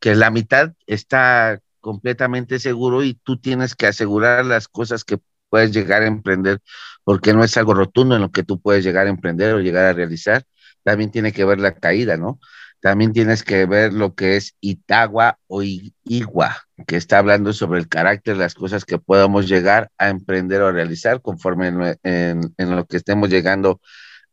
que 0.00 0.14
la 0.14 0.30
mitad 0.30 0.72
está 0.86 1.60
completamente 1.80 2.58
seguro 2.58 3.04
y 3.04 3.14
tú 3.14 3.38
tienes 3.38 3.74
que 3.74 3.86
asegurar 3.86 4.44
las 4.44 4.68
cosas 4.68 5.04
que 5.04 5.18
puedes 5.48 5.72
llegar 5.72 6.02
a 6.02 6.06
emprender, 6.06 6.60
porque 7.04 7.32
no 7.32 7.44
es 7.44 7.56
algo 7.56 7.74
rotundo 7.74 8.16
en 8.16 8.22
lo 8.22 8.32
que 8.32 8.42
tú 8.42 8.60
puedes 8.60 8.84
llegar 8.84 9.06
a 9.06 9.10
emprender 9.10 9.54
o 9.54 9.60
llegar 9.60 9.84
a 9.84 9.92
realizar. 9.92 10.44
También 10.82 11.10
tiene 11.10 11.32
que 11.32 11.44
ver 11.44 11.60
la 11.60 11.74
caída, 11.74 12.16
¿no? 12.16 12.40
También 12.84 13.14
tienes 13.14 13.42
que 13.42 13.64
ver 13.64 13.94
lo 13.94 14.14
que 14.14 14.36
es 14.36 14.56
Itagua 14.60 15.38
o 15.46 15.62
Igua, 15.62 16.54
que 16.86 16.96
está 16.96 17.16
hablando 17.16 17.54
sobre 17.54 17.80
el 17.80 17.88
carácter, 17.88 18.36
las 18.36 18.52
cosas 18.52 18.84
que 18.84 18.98
podamos 18.98 19.48
llegar 19.48 19.90
a 19.96 20.10
emprender 20.10 20.60
o 20.60 20.70
realizar 20.70 21.22
conforme 21.22 21.96
en, 22.02 22.40
lo 22.58 22.84
que 22.84 22.98
estemos 22.98 23.30
llegando 23.30 23.80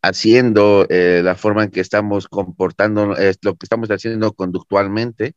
haciendo, 0.01 0.85
eh, 0.89 1.21
la 1.23 1.35
forma 1.35 1.63
en 1.63 1.71
que 1.71 1.79
estamos 1.79 2.27
comportando, 2.27 3.15
lo 3.41 3.55
que 3.55 3.63
estamos 3.65 3.89
haciendo 3.89 4.33
conductualmente 4.33 5.33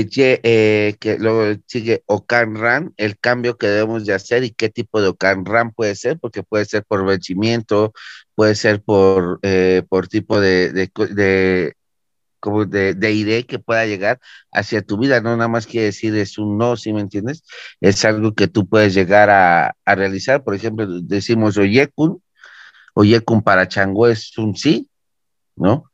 eh, 0.00 0.40
eh, 0.42 0.96
que 1.00 1.18
luego 1.18 1.60
sigue 1.66 2.02
Ocan 2.06 2.56
Ran, 2.56 2.92
el 2.96 3.18
cambio 3.18 3.56
que 3.56 3.66
debemos 3.66 4.04
de 4.06 4.14
hacer 4.14 4.44
y 4.44 4.50
qué 4.50 4.68
tipo 4.70 5.00
de 5.00 5.08
Ocan 5.08 5.44
Ran 5.44 5.72
puede 5.72 5.94
ser, 5.94 6.18
porque 6.18 6.42
puede 6.42 6.64
ser 6.64 6.84
por 6.84 7.04
vencimiento, 7.04 7.92
puede 8.34 8.54
ser 8.54 8.82
por, 8.82 9.38
eh, 9.42 9.82
por 9.88 10.08
tipo 10.08 10.40
de, 10.40 10.72
de, 10.72 11.74
como 12.40 12.64
de, 12.66 12.94
de 12.94 13.12
idea 13.12 13.42
que 13.42 13.58
pueda 13.58 13.86
llegar 13.86 14.20
hacia 14.52 14.82
tu 14.82 14.98
vida, 14.98 15.20
no 15.20 15.36
nada 15.36 15.48
más 15.48 15.66
quiere 15.66 15.86
decir 15.86 16.14
es 16.16 16.38
un 16.38 16.58
no, 16.58 16.76
¿sí 16.76 16.92
me 16.92 17.00
entiendes? 17.00 17.44
Es 17.80 18.04
algo 18.04 18.34
que 18.34 18.48
tú 18.48 18.68
puedes 18.68 18.94
llegar 18.94 19.30
a, 19.30 19.76
a 19.84 19.94
realizar, 19.94 20.44
por 20.44 20.54
ejemplo, 20.54 20.86
decimos 21.02 21.56
Oyekun, 21.56 22.22
Oyekun 22.94 23.42
para 23.42 23.68
Chango 23.68 24.08
es 24.08 24.36
un 24.38 24.56
sí, 24.56 24.88
¿no? 25.56 25.90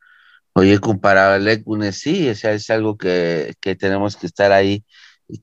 Oye, 0.55 0.79
comparado 0.81 1.35
al 1.35 1.49
ECUNE, 1.49 1.93
sí, 1.93 2.29
o 2.29 2.35
sea, 2.35 2.53
es 2.53 2.71
algo 2.71 2.97
que, 2.99 3.55
que, 3.61 3.77
tenemos 3.77 4.17
que 4.17 4.27
estar 4.27 4.53
ahí 4.53 4.85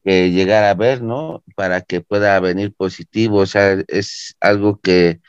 que 0.04 0.32
llegar 0.32 0.64
a 0.66 0.74
ver, 0.76 1.02
¿no? 1.02 1.44
Para 1.56 1.82
que 1.82 2.02
pueda 2.02 2.40
venir 2.40 2.74
positivo, 2.74 3.38
o 3.40 3.46
sea, 3.46 3.84
es 3.88 4.36
algo 4.42 4.80
que, 4.82 5.22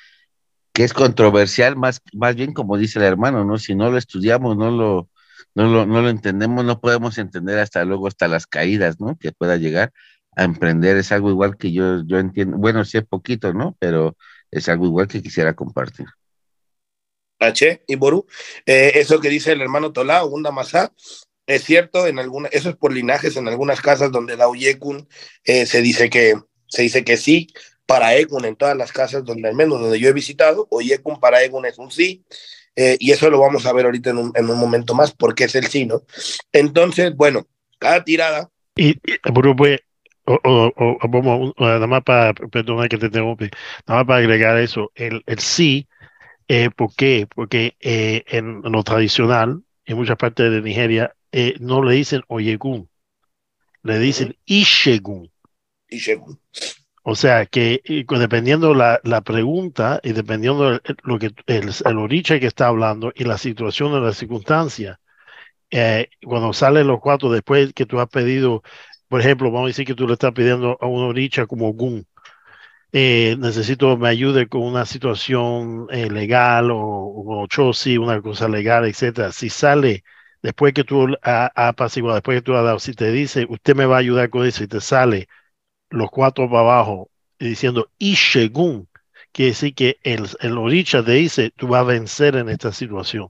que 0.73 0.85
es 0.85 0.93
controversial, 0.95 1.77
más, 1.77 2.03
más 2.15 2.37
bien 2.37 2.55
como 2.55 2.77
dice 2.79 2.99
el 2.99 3.05
hermano, 3.07 3.45
¿no? 3.45 3.59
Si 3.59 3.75
no 3.75 3.91
lo 3.91 3.99
estudiamos, 3.99 4.57
no 4.57 4.71
lo, 4.71 5.11
no 5.55 5.69
lo, 5.69 5.87
no 5.87 6.03
lo 6.03 6.09
entendemos, 6.11 6.65
no 6.65 6.81
podemos 6.81 7.19
entender 7.19 7.59
hasta 7.59 7.85
luego, 7.85 8.09
hasta 8.09 8.29
las 8.29 8.47
caídas, 8.47 9.01
¿no? 9.01 9.17
Que 9.19 9.33
pueda 9.33 9.57
llegar 9.57 9.93
a 10.37 10.45
emprender, 10.45 10.97
es 10.97 11.13
algo 11.13 11.31
igual 11.31 11.57
que 11.57 11.73
yo, 11.73 12.05
yo 12.07 12.19
entiendo, 12.19 12.59
bueno, 12.59 12.83
es 12.83 12.93
poquito, 13.09 13.53
¿no? 13.55 13.77
Pero 13.81 14.17
es 14.51 14.69
algo 14.69 14.87
igual 14.87 15.09
que 15.09 15.23
quisiera 15.23 15.55
compartir. 15.55 16.07
H 17.39 17.83
y 17.87 17.97
Boru. 17.97 18.27
Eh, 18.67 18.93
eso 18.95 19.21
que 19.21 19.29
dice 19.29 19.53
el 19.53 19.61
hermano 19.61 19.93
Tolá, 19.93 20.25
Unda 20.25 20.51
Masá, 20.51 20.93
es 21.47 21.65
cierto, 21.65 22.07
en 22.07 22.19
alguna, 22.19 22.49
eso 22.53 22.69
es 22.69 22.77
por 22.77 22.93
linajes, 22.93 23.37
en 23.37 23.49
algunas 23.49 23.81
casas 23.81 24.13
donde 24.13 24.37
da 24.37 24.49
Uyekun, 24.49 25.09
eh, 25.45 25.65
se 25.65 25.81
dice 25.81 26.11
que 26.11 26.35
se 26.67 26.83
dice 26.83 27.05
que 27.05 27.17
sí, 27.17 27.49
para 27.87 28.15
Egun 28.15 28.45
en 28.45 28.55
todas 28.55 28.77
las 28.77 28.93
casas 28.93 29.25
donde 29.25 29.49
al 29.49 29.55
menos 29.55 29.81
donde 29.81 29.99
yo 29.99 30.11
he 30.11 30.13
visitado, 30.13 30.69
Oyekun 30.71 31.19
para 31.19 31.43
Egun 31.43 31.65
es 31.65 31.79
un 31.79 31.91
sí, 31.91 32.23
eh, 32.77 32.99
y 33.01 33.13
eso 33.13 33.31
lo 33.31 33.41
vamos 33.41 33.65
a 33.65 33.73
ver 33.73 33.87
ahorita 33.87 34.11
en 34.11 34.19
un, 34.19 34.33
en 34.35 34.51
un, 34.51 34.59
momento 34.59 34.95
más, 34.95 35.13
porque 35.13 35.45
es 35.45 35.55
el 35.55 35.67
sí, 35.69 35.87
¿no? 35.87 36.03
Entonces, 36.53 37.17
bueno, 37.17 37.47
cada 37.79 38.05
tirada. 38.05 38.51
Y, 38.77 38.91
y 38.91 39.33
Boru, 39.33 39.57
pues, 39.57 39.81
o, 40.27 40.39
o, 40.45 40.73
o, 40.77 41.09
vamos, 41.09 41.55
nada 41.59 41.87
más 41.87 42.05
para, 42.05 42.35
perdona 42.35 42.89
que 42.89 42.99
te 42.99 43.07
interrumpe, 43.07 43.51
nada 43.87 44.01
más 44.01 44.07
para 44.07 44.19
agregar 44.19 44.59
eso, 44.59 44.93
el, 44.95 45.23
el 45.27 45.39
sí 45.39 45.89
eh, 46.49 46.71
¿Por 46.71 46.95
qué? 46.95 47.27
Porque 47.35 47.77
eh, 47.81 48.25
en, 48.27 48.63
en, 48.65 48.73
lo 48.73 48.83
tradicional, 48.83 49.63
en 49.85 49.97
muchas 49.97 50.17
partes 50.17 50.51
de 50.51 50.63
Nigeria, 50.63 51.15
eh, 51.33 51.55
no 51.61 51.83
le 51.83 51.95
dicen 51.95 52.23
Oyegun, 52.29 52.89
le 53.83 53.99
dicen 53.99 54.37
Ishegun. 54.47 55.31
Ishegun. 55.89 56.41
O 57.03 57.15
sea 57.15 57.47
que 57.47 57.81
dependiendo 58.07 58.75
la, 58.75 59.01
la 59.03 59.23
pregunta 59.23 60.01
y 60.03 60.13
dependiendo 60.13 60.69
el, 60.73 60.83
lo 61.05 61.19
que 61.19 61.33
el, 61.47 61.71
el 61.85 61.97
origen 61.99 62.41
que 62.41 62.47
está 62.47 62.67
hablando 62.67 63.13
y 63.15 63.25
la 63.25 63.39
situación 63.39 63.93
o 63.93 64.01
la 64.01 64.13
circunstancia, 64.13 65.01
eh, 65.71 66.09
cuando 66.25 66.53
salen 66.53 66.87
los 66.87 67.01
cuatro 67.01 67.31
después 67.31 67.73
que 67.75 67.87
tú 67.87 68.01
has 68.01 68.09
pedido, 68.09 68.63
por 69.09 69.21
ejemplo, 69.21 69.51
vamos 69.51 69.67
a 69.67 69.69
decir 69.69 69.87
que 69.87 69.95
tú 69.95 70.07
le 70.07 70.15
estás 70.15 70.33
pidiendo 70.33 70.79
a 70.81 70.87
una 70.87 71.07
oricha 71.07 71.47
como 71.47 71.73
Gun, 71.73 72.07
eh, 72.93 73.37
necesito 73.39 73.97
me 73.97 74.09
ayude 74.09 74.49
con 74.49 74.63
una 74.63 74.87
situación 74.87 75.87
eh, 75.91 76.11
legal 76.11 76.71
o, 76.71 76.79
o 76.81 77.47
una 78.01 78.23
cosa 78.23 78.49
legal, 78.49 78.87
etcétera. 78.87 79.33
Si 79.33 79.51
sale 79.51 80.05
después 80.43 80.73
que 80.75 80.85
tú 80.85 81.09
has 81.23 81.51
apaciguado, 81.55 82.17
después 82.17 82.39
que 82.39 82.43
tú 82.43 82.55
has 82.55 82.65
dado, 82.65 82.79
si 82.79 82.95
te 82.95 83.11
dice, 83.13 83.47
usted 83.49 83.75
me 83.77 83.87
va 83.87 83.97
a 83.97 84.01
ayudar 84.01 84.31
con 84.31 84.47
eso 84.47 84.65
y 84.65 84.69
te 84.69 84.81
sale 84.81 85.29
los 85.91 86.11
cuatro 86.11 86.49
para 86.51 86.61
abajo 86.63 87.11
diciendo, 87.39 87.91
y 87.99 88.17
según, 88.17 88.89
quiere 89.33 89.51
decir 89.53 89.75
que 89.75 89.99
el, 90.05 90.29
el 90.41 90.59
oricha 90.59 91.05
te 91.05 91.13
dice, 91.13 91.53
tú 91.57 91.69
vas 91.69 91.83
a 91.83 91.85
vencer 91.85 92.37
en 92.37 92.49
esta 92.51 92.73
situación 92.73 93.29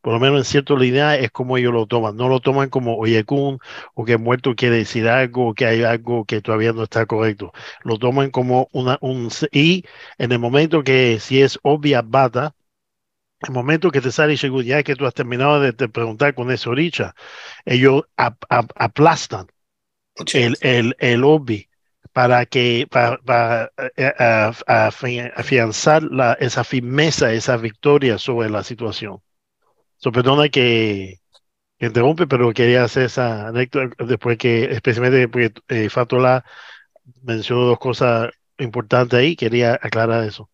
por 0.00 0.12
lo 0.14 0.20
menos 0.20 0.38
en 0.38 0.44
cierta 0.44 0.74
línea 0.74 1.16
es 1.16 1.30
como 1.30 1.56
ellos 1.56 1.72
lo 1.72 1.86
toman. 1.86 2.16
No 2.16 2.28
lo 2.28 2.40
toman 2.40 2.70
como 2.70 2.96
oyekun 2.98 3.58
o 3.94 4.04
que 4.04 4.16
muerto 4.18 4.54
quiere 4.54 4.76
decir 4.78 5.08
algo 5.08 5.48
o 5.48 5.54
que 5.54 5.66
hay 5.66 5.82
algo 5.82 6.24
que 6.24 6.40
todavía 6.42 6.72
no 6.72 6.84
está 6.84 7.06
correcto. 7.06 7.52
Lo 7.84 7.98
toman 7.98 8.30
como 8.30 8.68
una, 8.72 8.98
un... 9.00 9.28
Y 9.52 9.84
en 10.18 10.32
el 10.32 10.38
momento 10.38 10.82
que 10.84 11.18
si 11.20 11.42
es 11.42 11.58
obvia 11.62 12.02
bata, 12.02 12.54
el 13.40 13.52
momento 13.54 13.90
que 13.90 14.00
te 14.00 14.10
sale 14.12 14.36
ya 14.36 14.82
que 14.82 14.96
tú 14.96 15.06
has 15.06 15.14
terminado 15.14 15.60
de 15.60 15.72
te 15.72 15.88
preguntar 15.88 16.34
con 16.34 16.50
ese 16.50 16.68
oricha, 16.68 17.14
ellos 17.64 18.04
ap, 18.16 18.36
ap, 18.48 18.70
aplastan 18.76 19.46
el, 20.34 20.56
el, 20.60 20.96
el 20.98 21.24
obvi 21.24 21.68
para 22.12 22.46
que 22.46 22.86
para, 22.90 23.72
eh, 23.96 24.12
afianzar 25.36 26.02
la, 26.04 26.34
esa 26.34 26.64
firmeza, 26.64 27.32
esa 27.32 27.56
victoria 27.56 28.18
sobre 28.18 28.50
la 28.50 28.62
situación. 28.64 29.20
So, 29.98 30.12
perdona 30.12 30.48
que, 30.48 31.20
interrumpe, 31.78 32.26
pero 32.26 32.52
quería 32.52 32.84
hacer 32.84 33.04
esa 33.04 33.48
anécdota 33.48 34.04
después 34.04 34.38
que, 34.38 34.64
especialmente 34.64 35.28
porque 35.28 35.52
eh, 35.68 35.88
Fatola 35.88 36.44
mencionó 37.22 37.64
dos 37.64 37.78
cosas 37.78 38.30
importantes 38.58 39.18
ahí, 39.18 39.36
quería 39.36 39.78
aclarar 39.80 40.24
eso. 40.24 40.50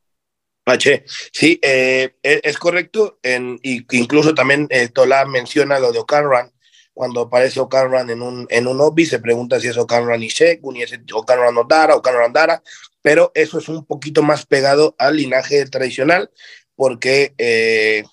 H, 0.67 1.05
sí, 1.33 1.59
eh, 1.63 2.15
e, 2.23 2.41
es 2.43 2.59
correcto, 2.59 3.19
en, 3.23 3.59
incluso 3.63 4.35
también 4.35 4.67
eh, 4.71 4.89
Tola 4.89 5.27
menciona 5.27 5.79
lo 5.79 5.93
de 5.93 5.99
O'Carran, 5.99 6.53
cuando 6.95 7.23
aparece 7.23 7.61
O'Carran 7.61 8.09
en 8.09 8.23
un, 8.23 8.47
en 8.49 8.67
un 8.67 8.81
obby, 8.81 9.05
se 9.05 9.19
pregunta 9.19 9.61
si 9.61 9.69
es 9.69 9.77
O'Carran 9.77 10.23
y 10.23 10.29
Shekun, 10.29 10.77
y 10.77 10.83
es 10.83 10.99
O'Carran 11.13 11.57
Odara, 11.57 11.97
O'Carran 11.97 12.33
Dara, 12.33 12.63
pero 13.03 13.31
eso 13.35 13.59
es 13.59 13.69
un 13.69 13.85
poquito 13.85 14.23
más 14.23 14.47
pegado 14.47 14.95
al 14.99 15.17
linaje 15.17 15.67
tradicional, 15.67 16.31
porque, 16.77 17.35
eh, 17.37 18.05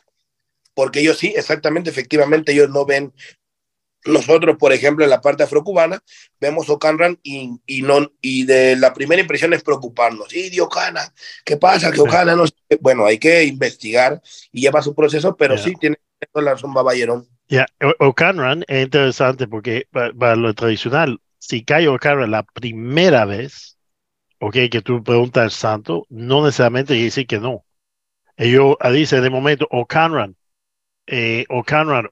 porque 0.74 1.00
ellos 1.00 1.18
sí, 1.18 1.34
exactamente, 1.36 1.90
efectivamente, 1.90 2.52
ellos 2.52 2.70
no 2.70 2.86
ven 2.86 3.14
nosotros, 4.06 4.58
por 4.58 4.74
ejemplo, 4.74 5.04
en 5.04 5.10
la 5.10 5.22
parte 5.22 5.44
afrocubana, 5.44 6.02
vemos 6.40 6.70
Ocanran 6.70 7.20
y, 7.24 7.60
y, 7.66 7.82
no, 7.82 8.12
y 8.22 8.46
de 8.46 8.76
la 8.76 8.94
primera 8.94 9.22
impresión 9.22 9.54
es 9.54 9.64
preocuparnos. 9.64 10.34
Y 10.34 10.50
de 10.50 10.62
Ocana, 10.62 11.14
¿qué 11.46 11.58
pasa? 11.58 11.92
Que 11.92 12.02
Ocana 12.02 12.36
no 12.36 12.46
Bueno, 12.80 13.06
hay 13.06 13.20
que 13.20 13.44
investigar 13.44 14.22
y 14.52 14.62
lleva 14.62 14.82
su 14.82 14.96
proceso, 14.96 15.36
pero 15.36 15.58
sí 15.58 15.74
tiene 15.80 15.98
la 16.34 16.52
razón 16.52 16.74
Babayerón. 16.74 17.28
Ya, 17.48 17.66
Ocanran 18.00 18.64
es 18.68 18.84
interesante 18.84 19.48
porque 19.48 19.88
para, 19.92 20.36
lo 20.36 20.54
tradicional, 20.54 21.20
si 21.38 21.64
cae 21.64 21.88
Ocanran 21.88 22.32
la 22.32 22.44
primera 22.44 23.26
vez, 23.26 23.78
ok, 24.40 24.56
que 24.72 24.82
tú 24.82 25.04
preguntas 25.04 25.44
al 25.44 25.52
santo, 25.52 26.06
no 26.10 26.44
necesariamente 26.46 26.94
quiere 26.94 27.06
decir 27.06 27.28
que 27.28 27.40
no. 27.40 27.66
Ellos 28.38 28.78
dicen 28.92 29.22
de 29.22 29.30
momento, 29.30 29.68
Ocanran, 29.70 30.36
eh, 31.08 31.46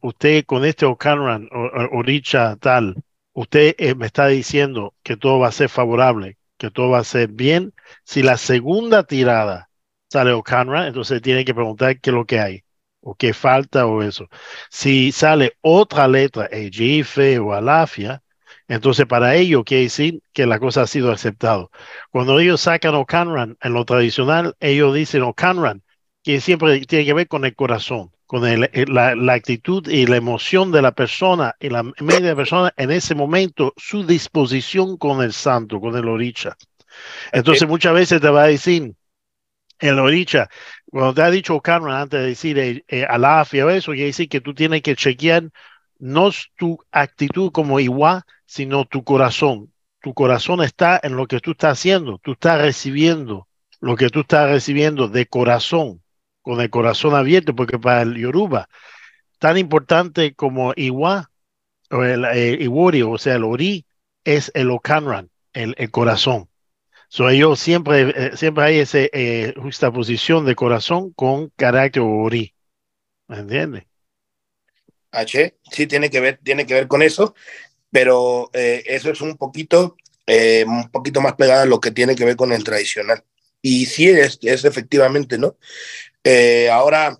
usted 0.02 0.46
con 0.46 0.66
este 0.66 0.86
O'Canran, 0.86 1.50
o, 1.52 2.02
Richa 2.04 2.56
tal, 2.58 2.96
usted 3.34 3.76
eh, 3.78 3.96
me 3.96 4.08
está 4.08 4.28
diciendo 4.28 4.96
que 5.04 5.18
todo 5.18 5.40
va 5.40 5.48
a 5.50 5.52
ser 5.52 5.70
favorable, 5.70 6.38
que 6.58 6.72
todo 6.72 6.90
va 6.92 7.00
a 7.00 7.04
ser 7.04 7.30
bien. 7.30 7.74
Si 8.04 8.24
la 8.24 8.38
segunda 8.38 9.04
tirada 9.04 9.70
sale 10.10 10.32
O'Canran, 10.34 10.88
entonces 10.88 11.22
tiene 11.22 11.46
que 11.46 11.54
preguntar 11.56 12.00
qué 12.00 12.10
es 12.10 12.14
lo 12.14 12.26
que 12.26 12.40
hay, 12.40 12.64
o 13.02 13.16
qué 13.16 13.34
falta, 13.34 13.86
o 13.88 14.02
eso. 14.04 14.28
Si 14.70 15.12
sale 15.12 15.58
otra 15.62 16.08
letra, 16.08 16.48
Ejife 16.52 17.40
o 17.40 17.54
Alafia, 17.54 18.24
entonces 18.68 19.06
para 19.08 19.36
ello 19.36 19.64
quiere 19.64 19.84
decir 19.84 20.22
que 20.34 20.46
la 20.46 20.60
cosa 20.60 20.84
ha 20.84 20.88
sido 20.88 21.12
aceptada. 21.12 21.68
Cuando 22.12 22.40
ellos 22.40 22.62
sacan 22.62 22.96
O'Canran 22.96 23.58
en 23.62 23.74
lo 23.74 23.86
tradicional, 23.86 24.56
ellos 24.60 24.94
dicen 24.96 25.24
O'Canran, 25.24 25.84
que 26.24 26.42
siempre 26.42 26.82
tiene 26.86 27.06
que 27.06 27.14
ver 27.14 27.28
con 27.28 27.46
el 27.46 27.56
corazón 27.56 28.12
con 28.30 28.46
el, 28.46 28.70
la, 28.90 29.16
la, 29.16 29.34
actitud 29.34 29.88
y 29.88 30.06
la 30.06 30.18
emoción 30.18 30.72
de 30.72 30.84
la 30.84 30.92
persona 30.92 31.56
y 31.60 31.70
la 31.70 31.82
media 31.82 32.36
persona 32.36 32.72
en 32.78 32.92
ese 32.92 33.16
momento, 33.16 33.74
su 33.76 34.06
disposición 34.06 34.98
con 34.98 35.24
el 35.24 35.34
santo, 35.34 35.82
con 35.82 35.98
el 35.98 36.08
oricha. 36.08 36.56
Entonces 37.32 37.68
muchas 37.68 37.96
veces 37.96 38.22
te 38.22 38.30
va 38.30 38.44
a 38.44 38.48
decir, 38.50 38.94
el 39.80 39.98
oricha, 39.98 40.48
cuando 40.92 41.16
te 41.16 41.24
ha 41.24 41.32
dicho 41.32 41.60
Carmen 41.60 41.92
antes 41.92 42.20
de 42.20 42.28
decir 42.28 42.60
eh, 42.60 42.84
eh, 42.88 43.04
alafia 43.04 43.66
o 43.66 43.72
eso, 43.72 43.94
quiere 43.94 44.06
decir 44.06 44.30
que 44.30 44.42
tú 44.42 44.54
tienes 44.54 44.84
que 44.84 44.96
chequear 44.96 45.50
no 45.98 46.30
tu 46.56 46.78
actitud 46.92 47.52
como 47.52 47.80
igual, 47.80 48.22
sino 48.46 48.86
tu 48.86 49.04
corazón. 49.04 49.74
Tu 50.04 50.14
corazón 50.14 50.62
está 50.62 51.00
en 51.02 51.16
lo 51.16 51.26
que 51.26 51.40
tú 51.40 51.54
estás 51.54 51.80
haciendo, 51.80 52.20
tú 52.20 52.34
estás 52.34 52.62
recibiendo 52.62 53.48
lo 53.80 53.96
que 53.96 54.10
tú 54.10 54.20
estás 54.20 54.52
recibiendo 54.52 55.08
de 55.08 55.26
corazón 55.26 56.04
con 56.42 56.62
el 56.62 56.70
corazón 56.70 57.16
abierto, 57.16 57.56
porque 57.56 57.80
para 57.80 58.02
el 58.04 58.16
Yoruba, 58.16 58.70
tan 59.40 59.58
importante 59.58 60.34
como 60.34 60.74
Iwa 60.76 61.32
o 61.92 62.04
el, 62.04 62.62
Iwori, 62.62 63.02
o 63.02 63.18
sea, 63.18 63.36
el 63.36 63.44
Ori, 63.44 63.86
es 64.24 64.52
el 64.54 64.70
Okanran, 64.70 65.30
el, 65.54 65.76
el 65.78 65.92
corazón. 65.92 66.50
So, 67.12 67.28
ellos 67.28 67.60
siempre, 67.60 68.14
eh, 68.16 68.38
siempre 68.38 68.64
hay 68.66 68.80
esa 68.80 69.00
eh, 69.00 69.54
justaposición 69.58 70.46
de 70.46 70.56
corazón 70.56 71.12
con 71.14 71.50
carácter 71.56 72.04
Ori. 72.06 72.54
¿Me 73.28 73.40
entiendes? 73.40 73.86
H, 75.12 75.58
sí, 75.72 75.88
tiene 75.88 76.12
que 76.12 76.20
ver, 76.20 76.40
tiene 76.44 76.68
que 76.68 76.76
ver 76.76 76.88
con 76.88 77.02
eso, 77.02 77.34
pero 77.90 78.52
eh, 78.54 78.84
eso 78.86 79.10
es 79.10 79.22
un 79.22 79.38
poquito, 79.38 79.98
un 80.68 80.92
poquito 80.92 81.20
más 81.22 81.34
pegado 81.34 81.64
a 81.64 81.66
lo 81.66 81.80
que 81.80 81.90
tiene 81.90 82.16
que 82.16 82.26
ver 82.26 82.36
con 82.36 82.52
el 82.52 82.64
tradicional. 82.64 83.24
Y 83.64 83.88
sí 83.88 84.08
es, 84.08 84.38
es 84.44 84.64
efectivamente, 84.64 85.40
¿no? 85.40 85.58
Eh, 86.24 86.70
ahora 86.70 87.18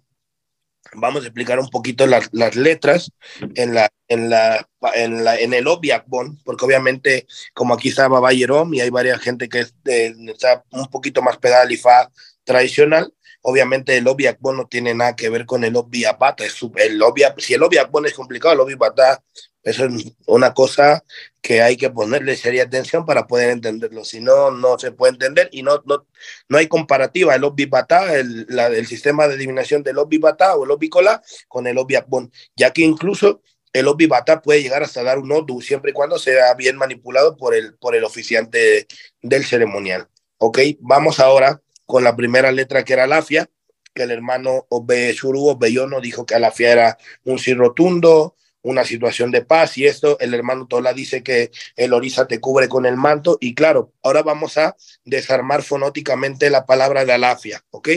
vamos 0.94 1.24
a 1.24 1.28
explicar 1.28 1.60
un 1.60 1.70
poquito 1.70 2.08
las, 2.08 2.32
letras 2.56 3.12
en, 3.56 3.74
la, 3.74 3.90
en, 4.08 4.30
la, 4.30 4.66
en, 4.96 5.54
el 5.54 5.68
Obiakbon, 5.68 6.40
porque 6.44 6.66
obviamente 6.66 7.28
como 7.54 7.74
aquí 7.74 7.90
estaba 7.90 8.20
Bayerón 8.20 8.74
y 8.74 8.82
hay 8.82 8.90
varias 8.90 9.22
gente 9.22 9.50
que 9.50 9.60
está 9.60 10.64
un 10.72 10.88
poquito 10.88 11.22
más 11.22 11.38
pegada 11.38 11.64
al 11.64 11.72
IFA 11.72 12.12
tradicional, 12.44 13.14
obviamente 13.42 13.98
el 13.98 14.08
Obiakbon 14.08 14.58
no 14.58 14.68
tiene 14.68 14.94
nada 14.94 15.16
que 15.16 15.30
ver 15.30 15.46
con 15.46 15.64
el 15.64 15.76
Obiapata, 15.76 16.46
es 16.46 16.58
el 16.78 17.02
si 17.38 17.54
el 17.54 17.64
Obiakbon 17.64 18.06
es 18.06 18.14
complicado, 18.14 18.54
el 18.54 18.60
Obiapata 18.62 19.24
eso 19.70 19.86
es 19.86 20.14
una 20.26 20.54
cosa 20.54 21.04
que 21.42 21.62
hay 21.62 21.78
que 21.78 21.90
ponerle 21.90 22.36
seria 22.36 22.64
atención 22.64 23.06
para 23.06 23.28
poder 23.28 23.52
entenderlo. 23.52 24.04
Si 24.04 24.20
no, 24.20 24.52
no 24.52 24.78
se 24.80 24.92
puede 24.92 25.14
entender 25.14 25.50
y 25.52 25.64
no, 25.64 25.82
no, 25.86 26.06
no 26.48 26.58
hay 26.58 26.68
comparativa 26.68 27.36
el 27.36 27.44
Obibata, 27.44 28.16
el, 28.16 28.48
el 28.50 28.88
sistema 28.88 29.28
de 29.28 29.36
adivinación 29.36 29.84
del 29.84 29.98
Obibata 29.98 30.56
o 30.56 30.66
el 30.66 30.72
Obicola 30.72 31.22
con 31.48 31.68
el 31.68 31.78
Obiakbon, 31.78 32.32
ya 32.56 32.72
que 32.72 32.82
incluso 32.82 33.42
el 33.74 33.88
Obibata 33.88 34.42
puede 34.42 34.62
llegar 34.62 34.84
hasta 34.84 35.04
dar 35.04 35.20
un 35.20 35.32
Odu 35.32 35.62
siempre 35.62 35.92
y 35.92 35.94
cuando 35.94 36.18
sea 36.18 36.54
bien 36.56 36.78
manipulado 36.78 37.38
por 37.38 37.54
el, 37.54 37.76
por 37.76 37.96
el 37.96 38.04
oficiante 38.04 38.88
del 39.22 39.46
ceremonial. 39.46 40.08
Ok, 40.38 40.60
vamos 40.80 41.20
ahora 41.20 41.62
con 41.86 42.04
la 42.04 42.16
primera 42.16 42.52
letra 42.52 42.84
que 42.84 42.94
era 42.94 43.08
Lafia, 43.08 43.50
que 43.94 44.04
el 44.04 44.12
hermano 44.12 44.66
Obe 44.70 45.14
Shuru 45.14 45.48
Obeyono 45.48 46.02
dijo 46.02 46.26
que 46.26 46.36
Alafia 46.36 46.72
era 46.72 46.98
un 47.26 47.40
sí 47.40 47.54
rotundo, 47.54 48.36
una 48.62 48.84
situación 48.84 49.32
de 49.32 49.44
paz 49.44 49.78
y 49.78 49.86
esto, 49.86 50.20
el 50.20 50.34
hermano 50.34 50.68
Tola 50.68 50.94
dice 50.94 51.24
que 51.24 51.52
el 51.76 51.94
orisa 51.94 52.28
te 52.28 52.40
cubre 52.40 52.68
con 52.68 52.86
el 52.86 52.98
manto 52.98 53.38
y 53.40 53.56
claro, 53.56 53.94
ahora 54.04 54.22
vamos 54.22 54.58
a 54.58 54.76
desarmar 55.06 55.64
fonóticamente 55.64 56.50
la 56.50 56.66
palabra 56.66 57.06
de 57.06 57.14
alafia, 57.14 57.64
¿ok? 57.72 57.90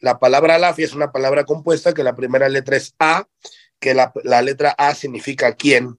La 0.00 0.18
palabra 0.18 0.56
alafia 0.56 0.84
es 0.84 0.94
una 0.94 1.12
palabra 1.12 1.44
compuesta 1.44 1.94
que 1.94 2.04
la 2.04 2.14
primera 2.14 2.48
letra 2.48 2.76
es 2.76 2.94
A, 2.98 3.26
que 3.78 3.94
la, 3.94 4.12
la 4.24 4.42
letra 4.42 4.70
A 4.70 4.94
significa 4.94 5.54
quién. 5.54 5.98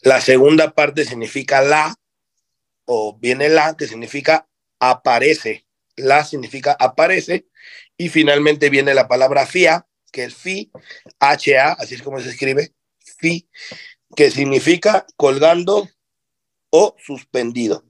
La 0.00 0.20
segunda 0.20 0.72
parte 0.72 1.04
significa 1.04 1.60
la, 1.60 1.94
o 2.84 3.18
viene 3.18 3.48
la, 3.48 3.76
que 3.76 3.86
significa 3.86 4.48
aparece. 4.78 5.66
La 5.96 6.24
significa 6.24 6.76
aparece. 6.78 7.46
Y 7.96 8.08
finalmente 8.08 8.70
viene 8.70 8.94
la 8.94 9.08
palabra 9.08 9.44
fia, 9.44 9.87
que 10.10 10.24
es 10.24 10.34
fi, 10.34 10.70
HA, 11.20 11.72
así 11.78 11.94
es 11.94 12.02
como 12.02 12.20
se 12.20 12.30
escribe, 12.30 12.72
fi, 12.98 13.48
que 14.16 14.30
significa 14.30 15.06
colgando 15.16 15.88
o 16.70 16.96
suspendido. 16.98 17.84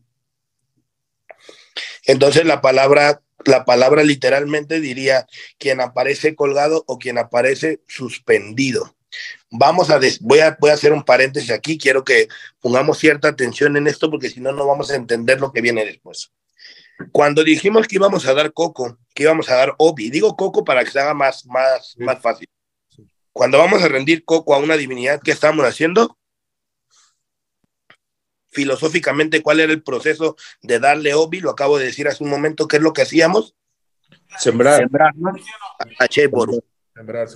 Entonces 2.04 2.44
la 2.44 2.60
palabra, 2.60 3.22
la 3.44 3.64
palabra 3.64 4.02
literalmente 4.02 4.80
diría 4.80 5.26
quien 5.58 5.80
aparece 5.80 6.34
colgado 6.34 6.84
o 6.86 6.98
quien 6.98 7.18
aparece 7.18 7.82
suspendido. 7.86 8.96
Vamos 9.50 9.90
a, 9.90 9.98
voy 10.20 10.40
a, 10.40 10.56
voy 10.60 10.70
a 10.70 10.74
hacer 10.74 10.92
un 10.92 11.02
paréntesis 11.02 11.50
aquí, 11.50 11.78
quiero 11.78 12.04
que 12.04 12.28
pongamos 12.60 12.98
cierta 12.98 13.28
atención 13.28 13.76
en 13.76 13.86
esto 13.86 14.10
porque 14.10 14.28
si 14.28 14.40
no, 14.40 14.52
no 14.52 14.66
vamos 14.66 14.90
a 14.90 14.96
entender 14.96 15.40
lo 15.40 15.52
que 15.52 15.62
viene 15.62 15.84
después. 15.84 16.32
Cuando 17.12 17.44
dijimos 17.44 17.86
que 17.86 17.96
íbamos 17.96 18.26
a 18.26 18.34
dar 18.34 18.52
coco, 18.52 18.98
que 19.14 19.22
íbamos 19.22 19.48
a 19.48 19.54
dar 19.54 19.74
obi, 19.78 20.10
digo 20.10 20.36
coco 20.36 20.64
para 20.64 20.84
que 20.84 20.90
se 20.90 21.00
haga 21.00 21.14
más, 21.14 21.46
más, 21.46 21.94
más 21.98 22.20
fácil. 22.20 22.48
Cuando 23.32 23.58
vamos 23.58 23.82
a 23.82 23.88
rendir 23.88 24.24
coco 24.24 24.54
a 24.54 24.58
una 24.58 24.76
divinidad, 24.76 25.20
¿qué 25.22 25.30
estamos 25.30 25.64
haciendo? 25.64 26.18
Filosóficamente, 28.48 29.42
¿cuál 29.42 29.60
era 29.60 29.72
el 29.72 29.82
proceso 29.82 30.36
de 30.60 30.80
darle 30.80 31.14
obi? 31.14 31.40
Lo 31.40 31.50
acabo 31.50 31.78
de 31.78 31.86
decir 31.86 32.08
hace 32.08 32.24
un 32.24 32.30
momento, 32.30 32.66
¿qué 32.66 32.78
es 32.78 32.82
lo 32.82 32.92
que 32.92 33.02
hacíamos? 33.02 33.54
Sembrar. 34.38 34.78
Sembrar. 34.78 35.14
Sembrar, 36.94 37.28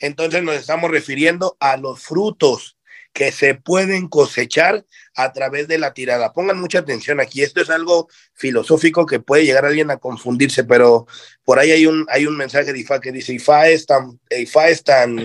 Entonces 0.00 0.42
nos 0.42 0.54
estamos 0.54 0.90
refiriendo 0.90 1.58
a 1.60 1.76
los 1.76 2.00
frutos 2.00 2.77
que 3.18 3.32
se 3.32 3.56
pueden 3.56 4.06
cosechar 4.06 4.86
a 5.16 5.32
través 5.32 5.66
de 5.66 5.76
la 5.76 5.92
tirada. 5.92 6.32
Pongan 6.32 6.60
mucha 6.60 6.78
atención 6.78 7.18
aquí, 7.18 7.42
esto 7.42 7.60
es 7.60 7.68
algo 7.68 8.08
filosófico 8.32 9.06
que 9.06 9.18
puede 9.18 9.44
llegar 9.44 9.64
a 9.64 9.68
alguien 9.70 9.90
a 9.90 9.96
confundirse, 9.96 10.62
pero 10.62 11.08
por 11.42 11.58
ahí 11.58 11.72
hay 11.72 11.86
un, 11.86 12.06
hay 12.10 12.26
un 12.26 12.36
mensaje 12.36 12.72
de 12.72 12.78
Ifa 12.78 13.00
que 13.00 13.10
dice, 13.10 13.32
Ifa 13.32 13.70
es 13.70 13.86
tan, 13.86 14.20
Ifa 14.30 14.68
es 14.68 14.84
tan, 14.84 15.18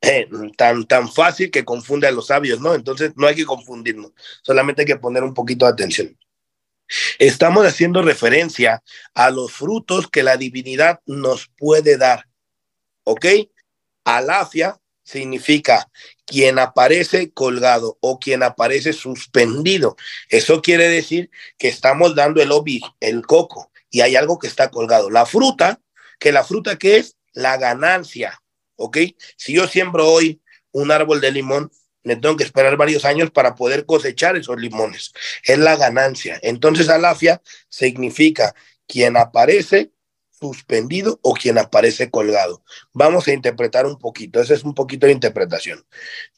eh, 0.00 0.26
tan, 0.56 0.86
tan 0.86 1.12
fácil 1.12 1.50
que 1.50 1.62
confunde 1.62 2.06
a 2.06 2.10
los 2.10 2.28
sabios, 2.28 2.58
¿no? 2.62 2.74
Entonces 2.74 3.12
no 3.16 3.26
hay 3.26 3.34
que 3.34 3.44
confundirnos, 3.44 4.12
solamente 4.40 4.80
hay 4.80 4.86
que 4.86 4.96
poner 4.96 5.24
un 5.24 5.34
poquito 5.34 5.66
de 5.66 5.72
atención. 5.72 6.18
Estamos 7.18 7.66
haciendo 7.66 8.00
referencia 8.00 8.82
a 9.12 9.30
los 9.30 9.52
frutos 9.52 10.08
que 10.08 10.22
la 10.22 10.38
divinidad 10.38 11.00
nos 11.04 11.50
puede 11.58 11.98
dar, 11.98 12.28
¿ok? 13.02 13.26
Alafia 14.04 14.80
significa 15.02 15.86
quien 16.26 16.58
aparece 16.58 17.32
colgado 17.32 17.98
o 18.00 18.18
quien 18.18 18.42
aparece 18.42 18.92
suspendido. 18.92 19.96
Eso 20.28 20.62
quiere 20.62 20.88
decir 20.88 21.30
que 21.58 21.68
estamos 21.68 22.14
dando 22.14 22.42
el 22.42 22.52
obi, 22.52 22.80
el 23.00 23.26
coco, 23.26 23.70
y 23.90 24.00
hay 24.00 24.16
algo 24.16 24.38
que 24.38 24.46
está 24.46 24.70
colgado. 24.70 25.10
La 25.10 25.26
fruta, 25.26 25.80
que 26.18 26.32
la 26.32 26.44
fruta 26.44 26.78
que 26.78 26.96
es 26.96 27.16
la 27.32 27.56
ganancia, 27.56 28.42
¿ok? 28.76 28.98
Si 29.36 29.54
yo 29.54 29.68
siembro 29.68 30.08
hoy 30.08 30.40
un 30.72 30.90
árbol 30.90 31.20
de 31.20 31.32
limón, 31.32 31.70
me 32.02 32.16
tengo 32.16 32.36
que 32.36 32.44
esperar 32.44 32.76
varios 32.76 33.04
años 33.04 33.30
para 33.30 33.54
poder 33.54 33.86
cosechar 33.86 34.36
esos 34.36 34.60
limones. 34.60 35.12
Es 35.42 35.58
la 35.58 35.76
ganancia. 35.76 36.38
Entonces, 36.42 36.88
alafia 36.88 37.40
significa 37.68 38.54
quien 38.86 39.16
aparece 39.16 39.93
suspendido 40.44 41.18
o 41.22 41.32
quien 41.32 41.56
aparece 41.56 42.10
colgado. 42.10 42.62
Vamos 42.92 43.26
a 43.26 43.32
interpretar 43.32 43.86
un 43.86 43.98
poquito. 43.98 44.40
Ese 44.40 44.52
es 44.52 44.62
un 44.62 44.74
poquito 44.74 45.06
de 45.06 45.12
interpretación. 45.12 45.86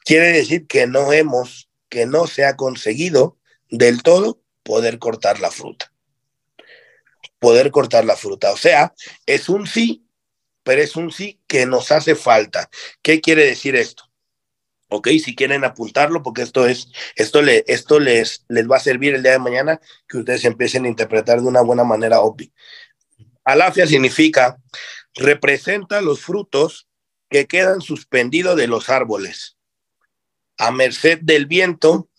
Quiere 0.05 0.29
decir 0.29 0.69
que 0.69 0.87
no 0.87 1.13
hemos, 1.13 1.69
que 1.89 2.07
no 2.07 2.29
se 2.29 2.45
ha 2.45 2.55
conseguido 2.55 3.37
del 3.69 4.05
todo 4.05 4.41
poder 4.63 5.01
cortar 5.01 5.41
la 5.41 5.51
fruta. 5.51 5.93
Poder 7.41 7.73
cortar 7.73 8.05
la 8.05 8.17
fruta. 8.17 8.53
O 8.53 8.57
sea, 8.57 8.95
es 9.27 9.49
un 9.49 9.67
sí, 9.67 10.07
pero 10.63 10.83
es 10.83 10.95
un 10.95 11.11
sí 11.11 11.41
que 11.49 11.67
nos 11.67 11.91
hace 11.91 12.15
falta. 12.15 12.71
¿Qué 13.03 13.21
quiere 13.21 13.45
decir 13.45 13.75
esto? 13.75 14.05
Ok, 14.89 15.09
si 15.25 15.35
quieren 15.35 15.65
apuntarlo, 15.65 16.23
porque 16.23 16.43
esto 16.43 16.69
es, 16.69 16.93
esto, 17.17 17.43
le, 17.43 17.65
esto 17.67 17.99
les, 17.99 18.45
les 18.49 18.71
va 18.71 18.77
a 18.77 18.81
servir 18.81 19.17
el 19.17 19.23
día 19.25 19.33
de 19.33 19.41
mañana 19.41 19.81
que 20.07 20.19
ustedes 20.19 20.45
empiecen 20.45 20.85
a 20.85 20.89
interpretar 20.89 21.41
de 21.41 21.49
una 21.49 21.61
buena 21.63 21.83
manera 21.83 22.21
obvia. 22.21 22.53
Alafia 23.47 23.87
significa 23.87 24.61
representa 25.15 26.01
los 26.01 26.21
frutos 26.21 26.89
que 27.31 27.47
quedan 27.47 27.81
suspendidos 27.81 28.57
de 28.57 28.67
los 28.67 28.91
árboles 28.91 29.57
a 30.59 30.73
merced 30.73 31.21
del 31.23 31.47
viento 31.47 32.11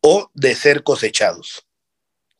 o 0.00 0.30
de 0.34 0.56
ser 0.56 0.82
cosechados. 0.82 1.64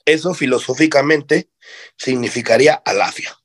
Eso 0.04 0.34
filosóficamente 0.34 1.48
significaría 1.96 2.74
alafia. 2.74 3.38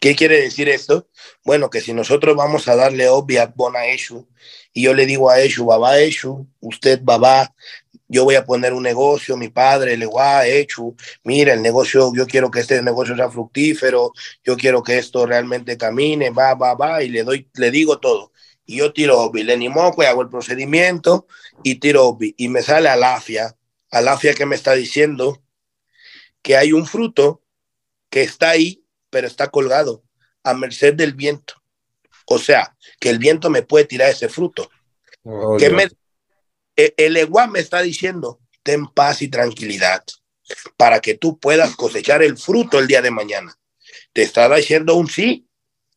¿Qué 0.00 0.14
quiere 0.14 0.40
decir 0.40 0.68
esto? 0.68 1.08
Bueno, 1.42 1.70
que 1.70 1.80
si 1.80 1.94
nosotros 1.94 2.36
vamos 2.36 2.68
a 2.68 2.76
darle 2.76 3.08
obvia 3.08 3.54
a 3.74 3.86
Eshu 3.86 4.28
y 4.72 4.82
yo 4.82 4.94
le 4.94 5.06
digo 5.06 5.30
a 5.30 5.40
Eshu, 5.40 5.64
Baba 5.64 5.98
Eshu, 5.98 6.46
usted 6.60 7.00
Baba, 7.02 7.54
yo 8.10 8.24
voy 8.24 8.34
a 8.34 8.44
poner 8.44 8.72
un 8.72 8.82
negocio, 8.82 9.36
mi 9.36 9.48
padre 9.48 9.96
le 9.96 10.06
va 10.06 10.40
a 10.40 10.46
Eshu, 10.46 10.96
mira 11.24 11.54
el 11.54 11.62
negocio, 11.62 12.12
yo 12.14 12.26
quiero 12.26 12.50
que 12.50 12.60
este 12.60 12.82
negocio 12.82 13.14
sea 13.16 13.30
fructífero, 13.30 14.12
yo 14.44 14.56
quiero 14.56 14.82
que 14.82 14.98
esto 14.98 15.24
realmente 15.24 15.78
camine, 15.78 16.30
va, 16.30 16.54
va, 16.54 16.74
va, 16.74 17.02
y 17.02 17.08
le 17.08 17.22
doy, 17.22 17.48
le 17.54 17.70
digo 17.70 18.00
todo. 18.00 18.32
Y 18.66 18.78
yo 18.78 18.92
tiro 18.92 19.20
obvi, 19.20 19.44
le 19.44 19.56
moco 19.68 20.02
y 20.02 20.06
hago 20.06 20.22
el 20.22 20.28
procedimiento 20.28 21.26
y 21.62 21.76
tiro 21.76 22.06
obvi, 22.06 22.34
y 22.36 22.48
me 22.48 22.62
sale 22.62 22.88
alafia, 22.88 23.56
alafia 23.90 24.34
que 24.34 24.46
me 24.46 24.56
está 24.56 24.74
diciendo 24.74 25.42
que 26.42 26.56
hay 26.56 26.72
un 26.72 26.86
fruto 26.86 27.42
que 28.10 28.22
está 28.22 28.50
ahí 28.50 28.84
pero 29.10 29.26
está 29.26 29.48
colgado 29.48 30.02
a 30.42 30.54
merced 30.54 30.94
del 30.94 31.14
viento. 31.14 31.54
O 32.26 32.38
sea, 32.38 32.76
que 32.98 33.10
el 33.10 33.18
viento 33.18 33.50
me 33.50 33.62
puede 33.62 33.84
tirar 33.84 34.08
ese 34.08 34.28
fruto. 34.28 34.70
Oh, 35.24 35.56
que 35.58 35.68
me, 35.68 35.88
el 36.96 37.16
egua 37.16 37.46
me 37.46 37.60
está 37.60 37.82
diciendo, 37.82 38.40
ten 38.62 38.86
paz 38.86 39.22
y 39.22 39.28
tranquilidad 39.28 40.04
para 40.76 41.00
que 41.00 41.14
tú 41.14 41.38
puedas 41.38 41.76
cosechar 41.76 42.22
el 42.22 42.36
fruto 42.36 42.78
el 42.78 42.86
día 42.86 43.02
de 43.02 43.10
mañana. 43.10 43.54
Te 44.12 44.22
está 44.22 44.52
diciendo 44.54 44.96
un 44.96 45.08
sí, 45.08 45.46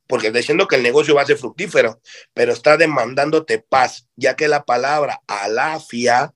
porque 0.07 0.27
está 0.27 0.39
diciendo 0.39 0.67
que 0.67 0.75
el 0.75 0.83
negocio 0.83 1.15
va 1.15 1.23
a 1.23 1.25
ser 1.25 1.37
fructífero, 1.37 2.01
pero 2.33 2.53
está 2.53 2.77
demandándote 2.77 3.59
paz, 3.59 4.07
ya 4.15 4.35
que 4.35 4.47
la 4.47 4.63
palabra 4.63 5.21
alafia 5.27 6.33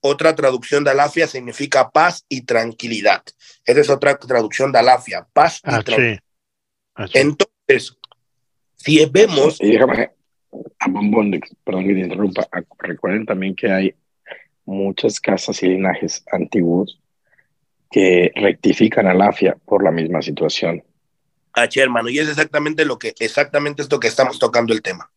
otra 0.00 0.34
traducción 0.34 0.84
de 0.84 0.90
alafia 0.90 1.26
significa 1.26 1.90
paz 1.90 2.24
y 2.28 2.42
tranquilidad. 2.42 3.22
Esa 3.64 3.80
es 3.80 3.90
otra 3.90 4.18
traducción 4.18 4.72
de 4.72 4.78
alafia, 4.78 5.26
paz 5.32 5.56
y 5.56 5.60
ah, 5.64 5.82
tranquilidad. 5.82 6.20
Ah, 6.94 7.06
Entonces, 7.12 7.96
si 8.76 9.04
vemos... 9.06 9.58
Y 9.60 9.72
déjame, 9.72 10.10
a 10.78 10.88
bombón, 10.88 11.40
perdón 11.64 11.86
que 11.86 11.94
te 11.94 12.00
interrumpa, 12.00 12.48
recuerden 12.78 13.26
también 13.26 13.54
que 13.54 13.70
hay 13.70 13.94
muchas 14.64 15.20
casas 15.20 15.62
y 15.62 15.68
linajes 15.68 16.24
antiguos 16.30 17.00
que 17.90 18.32
rectifican 18.34 19.06
alafia 19.06 19.56
por 19.64 19.82
la 19.82 19.90
misma 19.90 20.20
situación. 20.22 20.82
Ah, 21.54 21.68
hermano, 21.74 22.10
y 22.10 22.18
es 22.18 22.28
exactamente 22.28 22.84
lo 22.84 22.98
que, 22.98 23.14
exactamente 23.18 23.80
esto 23.80 23.98
que 23.98 24.08
estamos 24.08 24.38
tocando 24.38 24.74
el 24.74 24.82
tema. 24.82 25.10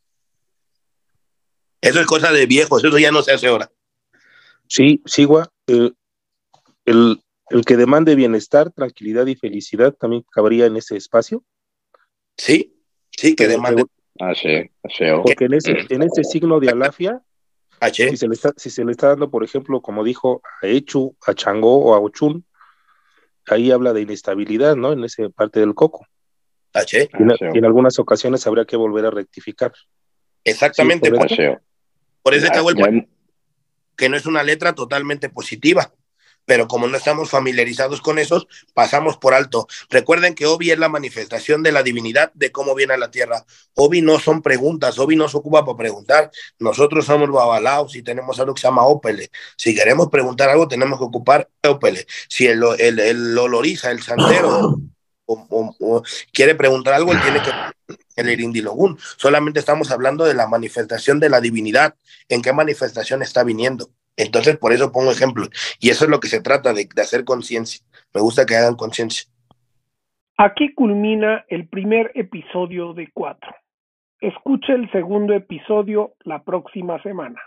Eso 1.81 1.99
es 1.99 2.07
cosa 2.07 2.31
de 2.31 2.45
viejos, 2.45 2.83
eso 2.83 2.97
ya 2.97 3.11
no 3.11 3.21
se 3.21 3.33
hace 3.33 3.47
ahora. 3.47 3.71
Sí, 4.67 5.01
Sigua, 5.05 5.51
el, 5.67 5.95
el, 6.85 7.21
que 7.65 7.75
demande 7.75 8.15
bienestar, 8.15 8.71
tranquilidad 8.71 9.25
y 9.27 9.35
felicidad 9.35 9.93
también 9.93 10.23
cabría 10.31 10.67
en 10.67 10.77
ese 10.77 10.95
espacio. 10.95 11.43
Sí, 12.37 12.79
sí, 13.11 13.35
que 13.35 13.47
demande. 13.47 13.85
Ah, 14.19 14.33
sí, 14.35 14.69
Porque 15.23 15.45
en 15.45 15.53
ese, 15.53 15.77
en 15.89 16.03
ese 16.03 16.23
signo 16.23 16.59
de 16.59 16.69
alafia, 16.69 17.21
ah, 17.79 17.89
si 17.89 18.17
se, 18.17 18.27
le 18.27 18.33
está, 18.33 18.53
si 18.57 18.69
se 18.69 18.83
le 18.83 18.91
está 18.91 19.07
dando, 19.09 19.31
por 19.31 19.43
ejemplo, 19.43 19.81
como 19.81 20.03
dijo 20.03 20.41
a 20.61 20.67
Echu, 20.67 21.15
a 21.25 21.33
Changó 21.33 21.77
o 21.77 21.93
a 21.93 21.99
Ochun, 21.99 22.45
ahí 23.47 23.71
habla 23.71 23.93
de 23.93 24.01
inestabilidad, 24.01 24.75
¿no? 24.75 24.91
En 24.91 25.03
esa 25.03 25.29
parte 25.29 25.61
del 25.61 25.73
coco. 25.73 26.05
Ah, 26.73 26.83
y, 26.91 27.57
en, 27.57 27.65
algunas 27.65 27.97
ocasiones 27.97 28.45
habría 28.45 28.65
que 28.65 28.75
volver 28.75 29.05
a 29.05 29.11
rectificar. 29.11 29.71
Exactamente. 30.43 31.09
por, 31.11 31.27
por, 32.21 32.33
eso 32.33 32.47
acabó 32.47 32.69
el 32.69 33.07
que 33.95 34.09
no 34.09 34.15
es 34.15 34.25
una 34.25 34.43
letra 34.43 34.73
totalmente 34.73 35.29
positiva. 35.29 35.93
Pero 36.49 36.67
como 36.67 36.87
no 36.87 36.97
estamos 36.97 37.29
familiarizados 37.29 38.01
con 38.01 38.17
esos, 38.17 38.47
pasamos 38.73 39.17
por 39.17 39.35
alto. 39.35 39.67
Recuerden 39.87 40.33
que 40.33 40.47
Obi 40.47 40.71
es 40.71 40.79
la 40.79 40.89
manifestación 40.89 41.61
de 41.61 41.71
la 41.71 41.83
divinidad 41.83 42.31
de 42.33 42.51
cómo 42.51 42.73
viene 42.73 42.95
a 42.95 42.97
la 42.97 43.11
tierra. 43.11 43.45
Obi 43.75 44.01
no 44.01 44.17
son 44.17 44.41
preguntas, 44.41 44.97
Obi 44.97 45.15
no 45.15 45.29
se 45.29 45.37
ocupa 45.37 45.63
para 45.63 45.77
preguntar. 45.77 46.31
Nosotros 46.57 47.05
somos 47.05 47.29
babalaos 47.29 47.95
y 47.95 48.01
tenemos 48.01 48.39
algo 48.39 48.55
que 48.55 48.61
se 48.61 48.67
llama 48.67 48.83
Opele. 48.87 49.29
Si 49.57 49.75
queremos 49.75 50.09
preguntar 50.09 50.49
algo, 50.49 50.67
tenemos 50.67 50.97
que 50.97 51.05
ocupar 51.05 51.47
Opele. 51.67 52.07
Si 52.27 52.47
el, 52.47 52.63
el, 52.79 52.97
el 52.97 53.37
oloriza, 53.37 53.91
el 53.91 54.01
santero, 54.01 54.75
quiere 56.33 56.55
preguntar 56.55 56.95
algo, 56.95 57.11
él 57.11 57.21
tiene 57.21 57.43
que 57.43 57.51
el 58.15 58.27
Irindilogún. 58.27 58.97
Solamente 59.17 59.59
estamos 59.59 59.91
hablando 59.91 60.25
de 60.25 60.33
la 60.33 60.47
manifestación 60.47 61.19
de 61.19 61.29
la 61.29 61.41
divinidad, 61.41 61.93
en 62.27 62.41
qué 62.41 62.53
manifestación 62.53 63.21
está 63.21 63.43
viniendo. 63.43 63.91
Entonces, 64.19 64.57
por 64.57 64.73
eso 64.73 64.91
pongo 64.91 65.11
ejemplos. 65.11 65.49
Y 65.79 65.89
eso 65.89 66.03
es 66.03 66.11
lo 66.11 66.19
que 66.19 66.27
se 66.27 66.41
trata 66.41 66.73
de, 66.73 66.89
hacer 67.01 67.23
conciencia. 67.23 67.85
Me 68.13 68.19
gusta 68.19 68.45
que 68.45 68.55
hagan 68.55 68.75
conciencia. 68.75 69.29
Aquí 70.37 70.73
culmina 70.73 71.45
el 71.47 71.69
primer 71.69 72.11
episodio 72.15 72.93
de 72.93 73.09
cuatro. 73.13 73.55
Escuche 74.19 74.73
el 74.73 74.91
segundo 74.91 75.33
episodio 75.33 76.15
la 76.25 76.43
próxima 76.43 77.01
semana. 77.01 77.39